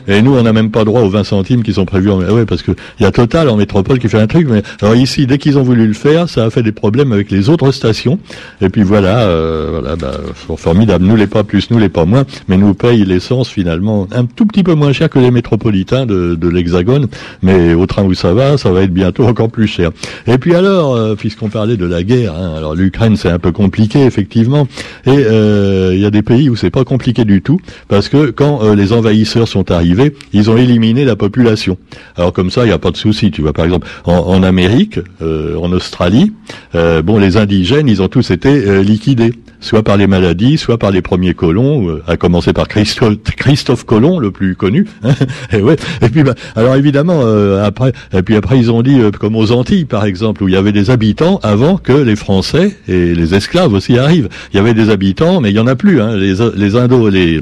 et 0.08 0.22
nous, 0.22 0.36
on 0.36 0.44
n'a 0.44 0.54
même 0.54 0.72
pas 0.72 0.84
droit 0.84 1.02
aux 1.02 1.10
20 1.10 1.24
centimes 1.24 1.64
qui 1.64 1.74
sont 1.74 1.86
prévus. 1.86 2.10
En... 2.10 2.20
Ouais, 2.20 2.46
parce 2.46 2.62
que 2.62 2.72
il 3.00 3.04
y 3.04 3.06
a 3.06 3.12
Total 3.12 3.50
en 3.50 3.58
métropole 3.58 4.00
qui 4.00 4.10
fait 4.10 4.20
un 4.20 4.28
truc. 4.28 4.48
Mais 4.50 4.64
alors 4.82 4.96
ici, 4.96 5.28
dès 5.28 5.38
qu'ils 5.38 5.58
ont 5.58 5.64
voulu 5.64 5.88
le 5.88 5.94
faire, 5.94 6.30
ça 6.30 6.46
a 6.46 6.50
fait 6.50 6.64
des 6.64 6.72
problèmes 6.72 7.12
avec 7.12 7.32
les 7.32 7.50
autres 7.50 7.72
stations. 7.72 8.20
Et 8.62 8.70
puis 8.70 8.84
voilà, 8.84 9.22
euh, 9.22 9.70
voilà, 9.72 9.96
bah, 9.96 10.14
formidable. 10.58 11.06
Nous 11.06 11.16
les 11.16 11.28
pas 11.28 11.44
plus, 11.44 11.70
nous 11.72 11.80
les 11.80 11.90
pas 11.90 12.06
moins, 12.06 12.26
mais 12.48 12.58
nous 12.58 12.74
paye 12.74 13.06
l'essence 13.06 13.50
finalement 13.50 14.08
un 14.12 14.26
tout 14.26 14.46
petit 14.46 14.64
peu 14.64 14.74
moins 14.74 14.94
cher 14.94 15.10
que 15.10 15.20
les 15.20 15.32
métropolitains 15.32 16.06
de, 16.06 16.36
de 16.36 16.50
l'Hexagone. 16.50 17.08
Mais 17.42 17.74
au 17.74 17.86
train 17.86 18.04
où 18.04 18.14
ça 18.14 18.34
va, 18.34 18.58
ça 18.58 18.72
va 18.72 18.84
être 18.84 18.94
bientôt 18.94 19.26
encore 19.26 19.50
plus 19.50 19.68
cher. 19.68 19.92
Et 20.28 20.38
puis 20.38 20.56
alors, 20.56 20.96
euh, 20.96 21.16
puisqu'on 21.16 21.50
parlait 21.50 21.78
de 21.78 21.86
la 21.86 22.04
guerre, 22.04 22.34
hein, 22.36 22.54
alors 22.58 22.76
l'Ukraine 22.76 23.16
c'est 23.16 23.30
un 23.30 23.40
peu 23.40 23.52
compliqué 23.52 24.06
effectivement, 24.06 24.68
et 25.06 25.10
euh, 25.10 25.92
il 25.94 26.00
y 26.00 26.06
a 26.06 26.12
des 26.12 26.22
pays 26.22 26.50
où 26.50 26.56
c'est 26.56 26.70
pas 26.70 26.84
compliqué 26.84 27.26
du 27.26 27.42
tout, 27.42 27.60
parce 27.88 28.10
que 28.10 28.32
quand 28.32 28.64
euh, 28.64 28.76
les 28.76 28.94
envahisseurs 28.94 29.48
sont 29.48 29.72
arrivés 29.72 29.91
ils 30.34 30.50
ont 30.50 30.58
éliminé 30.58 31.06
la 31.06 31.16
population. 31.16 31.78
Alors 32.16 32.34
comme 32.34 32.50
ça, 32.50 32.64
il 32.64 32.68
n'y 32.68 32.74
a 32.74 32.80
pas 32.80 32.92
de 32.92 32.98
souci. 32.98 33.32
Tu 33.32 33.42
vois, 33.42 33.54
par 33.54 33.66
exemple, 33.66 33.88
en, 34.06 34.44
Amérique, 34.44 35.00
euh, 35.22 35.56
en 35.58 35.72
Australie, 35.72 36.34
euh, 36.76 37.02
bon, 37.02 37.18
les 37.18 37.38
indigènes, 37.38 37.88
ils 37.88 38.02
ont 38.02 38.08
tous 38.08 38.32
été 38.32 38.50
euh, 38.50 38.82
liquidés, 38.82 39.34
soit 39.60 39.84
par 39.84 39.98
les 39.98 40.08
maladies, 40.08 40.58
soit 40.58 40.78
par 40.78 40.92
les 40.92 41.02
premiers 41.02 41.34
colons, 41.34 42.00
à 42.08 42.18
commencer 42.18 42.54
par 42.54 42.68
Christophe, 42.68 43.18
Christophe 43.38 43.86
Colomb, 43.86 44.20
le 44.20 44.32
plus 44.32 44.56
connu. 44.56 44.88
et 45.54 45.62
ouais. 45.62 45.76
Et 46.02 46.10
puis, 46.10 46.24
bah, 46.24 46.36
alors 46.56 46.76
évidemment, 46.76 47.22
après, 47.64 47.94
et 48.14 48.22
puis 48.22 48.36
après, 48.36 48.58
ils 48.58 48.72
ont 48.72 48.82
dit, 48.82 49.00
comme 49.20 49.36
aux 49.36 49.52
Antilles, 49.52 49.86
par 49.86 50.06
exemple, 50.06 50.44
où 50.44 50.48
il 50.48 50.54
y 50.54 50.58
avait 50.58 50.72
des 50.72 50.90
habitants 50.90 51.40
avant 51.44 51.78
que 51.78 51.94
les 51.94 52.16
Français 52.16 52.76
et 52.88 53.14
les 53.14 53.36
esclaves 53.36 53.74
aussi 53.74 53.98
arrivent. 53.98 54.30
Il 54.54 54.58
y 54.58 54.60
avait 54.60 54.74
des 54.74 54.90
habitants, 54.90 55.42
mais 55.42 55.52
il 55.52 55.56
y 55.56 55.60
en 55.60 55.68
a 55.68 55.76
plus. 55.76 56.02
Hein, 56.02 56.18
les, 56.18 56.36
les 56.56 56.76
Indo, 56.76 57.10
les 57.10 57.42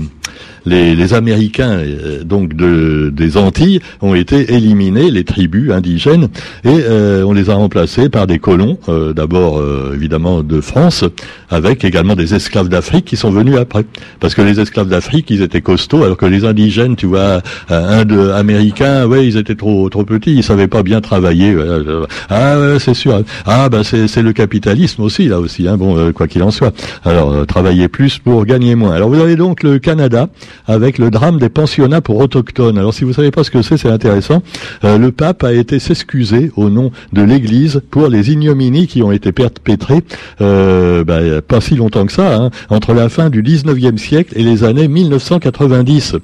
les, 0.66 1.14
Américains 1.14 1.80
euh, 1.80 2.24
donc 2.24 2.54
de, 2.54 3.12
des 3.14 3.38
Antilles 3.38 3.80
ont 4.02 4.14
été 4.14 4.54
éliminés, 4.54 5.10
les 5.10 5.24
tribus 5.24 5.72
indigènes, 5.72 6.28
et 6.64 6.70
euh, 6.70 7.24
on 7.24 7.34
les 7.34 7.50
a 7.50 7.56
remplacés 7.56 8.10
par 8.10 8.28
des 8.28 8.40
colons, 8.40 8.78
euh, 8.90 9.14
d'abord 9.14 9.62
évidemment 9.94 10.44
de 10.44 10.62
France, 10.62 11.04
avec 11.50 11.84
également 11.84 12.16
des 12.16 12.36
esclaves 12.36 12.70
d'Afrique 12.70 13.06
qui 13.06 13.16
sont 13.16 13.32
venus 13.32 13.58
après. 13.58 13.86
Parce 14.20 14.36
que 14.36 14.42
les 14.42 14.60
esclaves 14.60 14.88
d'Afrique, 14.88 15.30
ils 15.30 15.42
étaient 15.42 15.62
costauds, 15.62 16.04
alors 16.04 16.18
que 16.18 16.26
les 16.26 16.46
indigènes, 16.46 16.96
tu 16.96 17.08
vois, 17.08 17.42
un 17.70 18.06
de 18.06 18.30
américains, 18.30 19.06
ouais, 19.06 19.26
ils 19.26 19.38
étaient 19.38 19.56
trop 19.56 19.90
trop 19.90 20.04
petits, 20.04 20.36
ils 20.36 20.44
savaient 20.44 20.68
pas 20.68 20.84
bien 20.84 21.02
travailler. 21.02 21.56
Ah, 22.30 22.58
c'est 22.80 22.94
sûr. 22.94 23.24
Ah, 23.46 23.70
bah 23.70 23.82
c'est 23.84 24.22
le 24.22 24.34
capitalisme 24.34 25.02
aussi 25.02 25.28
là 25.28 25.40
aussi. 25.40 25.68
Hein, 25.68 25.78
bon, 25.78 26.12
quoi 26.14 26.28
qu'il 26.28 26.44
en 26.44 26.52
soit. 26.52 26.74
Alors 27.04 27.46
travailler 27.46 27.88
plus 27.88 28.20
pour 28.20 28.46
gagner 28.46 28.76
moins. 28.76 28.94
Alors 28.94 29.10
vous 29.10 29.20
avez 29.20 29.36
donc 29.36 29.64
le 29.64 29.80
Canada 29.80 30.30
avec 30.68 30.98
le 30.98 31.12
drame 31.12 31.40
des 31.40 31.50
pensionnats 31.50 32.02
pour 32.02 32.18
autochtones. 32.18 32.78
Alors 32.78 32.94
si 32.94 33.04
vous 33.04 33.14
savez 33.14 33.32
pas 33.32 33.44
ce 33.44 33.52
que 33.52 33.62
c'est, 33.62 33.78
c'est 33.78 33.90
intéressant. 33.90 34.42
Euh, 34.84 34.98
le 34.98 35.12
pape 35.12 35.44
a 35.44 35.54
été 35.54 35.80
s'excuser 35.80 36.52
au 36.56 36.70
nom 36.70 36.92
de 37.14 37.22
l'Église 37.22 37.82
pour 37.92 38.08
les 38.08 38.32
ignominies 38.32 38.88
qui 38.88 39.02
ont 39.04 39.12
été 39.12 39.32
perpétrées 39.32 40.04
euh, 40.42 41.04
bah, 41.04 41.42
pas 41.42 41.62
si 41.62 41.76
longtemps 41.76 42.06
que 42.06 42.14
ça, 42.14 42.36
hein, 42.36 42.50
entre 42.70 42.94
la 42.94 43.10
fin 43.10 43.30
du 43.30 43.44
19e 43.44 43.98
siècle 43.98 44.34
et 44.36 44.44
les 44.44 44.64
années 44.64 44.88
1990. 44.88 46.16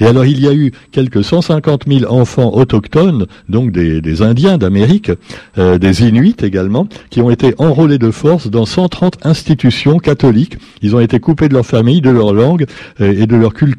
Et 0.00 0.06
alors 0.06 0.24
il 0.24 0.40
y 0.40 0.48
a 0.48 0.54
eu 0.54 0.72
quelques 0.92 1.24
150 1.24 1.84
000 1.86 2.12
enfants 2.12 2.54
autochtones, 2.54 3.26
donc 3.48 3.72
des, 3.72 4.00
des 4.00 4.22
Indiens 4.22 4.58
d'Amérique, 4.58 5.10
euh, 5.58 5.78
des 5.78 6.02
Inuits 6.02 6.36
également, 6.42 6.86
qui 7.10 7.20
ont 7.20 7.30
été 7.30 7.54
enrôlés 7.58 7.98
de 7.98 8.10
force 8.10 8.48
dans 8.48 8.66
130 8.66 9.26
institutions 9.26 9.98
catholiques. 9.98 10.58
Ils 10.82 10.94
ont 10.96 11.00
été 11.00 11.20
coupés 11.20 11.48
de 11.48 11.54
leur 11.54 11.66
famille, 11.66 12.00
de 12.00 12.10
leur 12.10 12.32
langue 12.32 12.66
euh, 13.00 13.12
et 13.20 13.26
de 13.26 13.36
leur 13.36 13.54
culture 13.54 13.73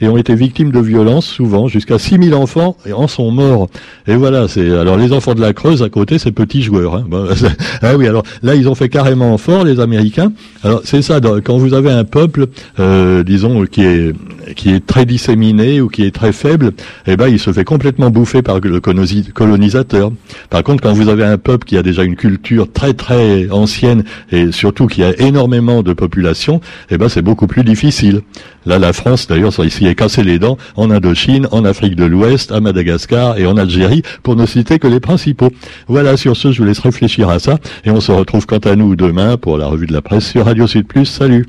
et 0.00 0.08
ont 0.08 0.16
été 0.16 0.34
victimes 0.34 0.70
de 0.70 0.80
violences 0.80 1.26
souvent. 1.26 1.68
Jusqu'à 1.68 1.98
6000 1.98 2.34
enfants 2.34 2.76
en 2.92 3.08
sont 3.08 3.30
morts. 3.30 3.68
Et 4.06 4.14
voilà, 4.14 4.48
c'est 4.48 4.70
alors 4.70 4.96
les 4.96 5.12
enfants 5.12 5.34
de 5.34 5.40
la 5.40 5.52
Creuse 5.52 5.82
à 5.82 5.88
côté, 5.88 6.18
c'est 6.18 6.32
petits 6.32 6.62
joueurs. 6.62 6.94
Hein. 6.96 7.06
ah 7.82 7.96
oui, 7.96 8.06
alors 8.06 8.22
là 8.42 8.54
ils 8.54 8.68
ont 8.68 8.74
fait 8.74 8.88
carrément 8.88 9.36
fort 9.38 9.64
les 9.64 9.80
Américains. 9.80 10.32
Alors 10.62 10.80
c'est 10.84 11.02
ça, 11.02 11.20
quand 11.44 11.58
vous 11.58 11.74
avez 11.74 11.90
un 11.90 12.04
peuple, 12.04 12.46
euh, 12.78 13.22
disons 13.22 13.64
qui 13.66 13.82
est 13.82 14.14
qui 14.56 14.70
est 14.70 14.84
très 14.84 15.06
disséminé 15.06 15.80
ou 15.80 15.88
qui 15.88 16.04
est 16.04 16.14
très 16.14 16.32
faible, 16.32 16.72
eh 17.06 17.16
ben 17.16 17.28
il 17.28 17.38
se 17.38 17.52
fait 17.52 17.64
complètement 17.64 18.10
bouffer 18.10 18.42
par 18.42 18.60
le 18.60 18.80
colonisateur. 18.80 20.12
Par 20.48 20.62
contre, 20.62 20.82
quand 20.82 20.92
vous 20.92 21.08
avez 21.08 21.24
un 21.24 21.38
peuple 21.38 21.66
qui 21.66 21.76
a 21.76 21.82
déjà 21.82 22.02
une 22.02 22.16
culture 22.16 22.70
très 22.70 22.94
très 22.94 23.50
ancienne 23.50 24.04
et 24.32 24.52
surtout 24.52 24.86
qui 24.86 25.04
a 25.04 25.18
énormément 25.20 25.82
de 25.82 25.92
population, 25.92 26.60
eh 26.90 26.98
ben 26.98 27.08
c'est 27.08 27.22
beaucoup 27.22 27.46
plus 27.46 27.64
difficile. 27.64 28.22
Là, 28.66 28.78
la 28.78 28.92
France, 28.92 29.29
d'ailleurs, 29.30 29.52
s'y 29.52 29.86
est 29.86 29.94
cassé 29.94 30.22
les 30.22 30.38
dents 30.38 30.58
en 30.76 30.90
Indochine, 30.90 31.46
en 31.52 31.64
Afrique 31.64 31.96
de 31.96 32.04
l'Ouest, 32.04 32.52
à 32.52 32.60
Madagascar 32.60 33.38
et 33.38 33.46
en 33.46 33.56
Algérie, 33.56 34.02
pour 34.22 34.36
ne 34.36 34.44
citer 34.44 34.78
que 34.78 34.88
les 34.88 35.00
principaux. 35.00 35.50
Voilà, 35.88 36.16
sur 36.16 36.36
ce, 36.36 36.52
je 36.52 36.58
vous 36.58 36.66
laisse 36.66 36.80
réfléchir 36.80 37.30
à 37.30 37.38
ça, 37.38 37.58
et 37.84 37.90
on 37.90 38.00
se 38.00 38.12
retrouve 38.12 38.44
quant 38.44 38.58
à 38.58 38.76
nous 38.76 38.96
demain 38.96 39.36
pour 39.36 39.56
la 39.56 39.66
revue 39.66 39.86
de 39.86 39.92
la 39.92 40.02
presse 40.02 40.26
sur 40.26 40.44
Radio 40.44 40.66
Sud 40.66 40.86
Plus. 40.86 41.06
Salut 41.06 41.46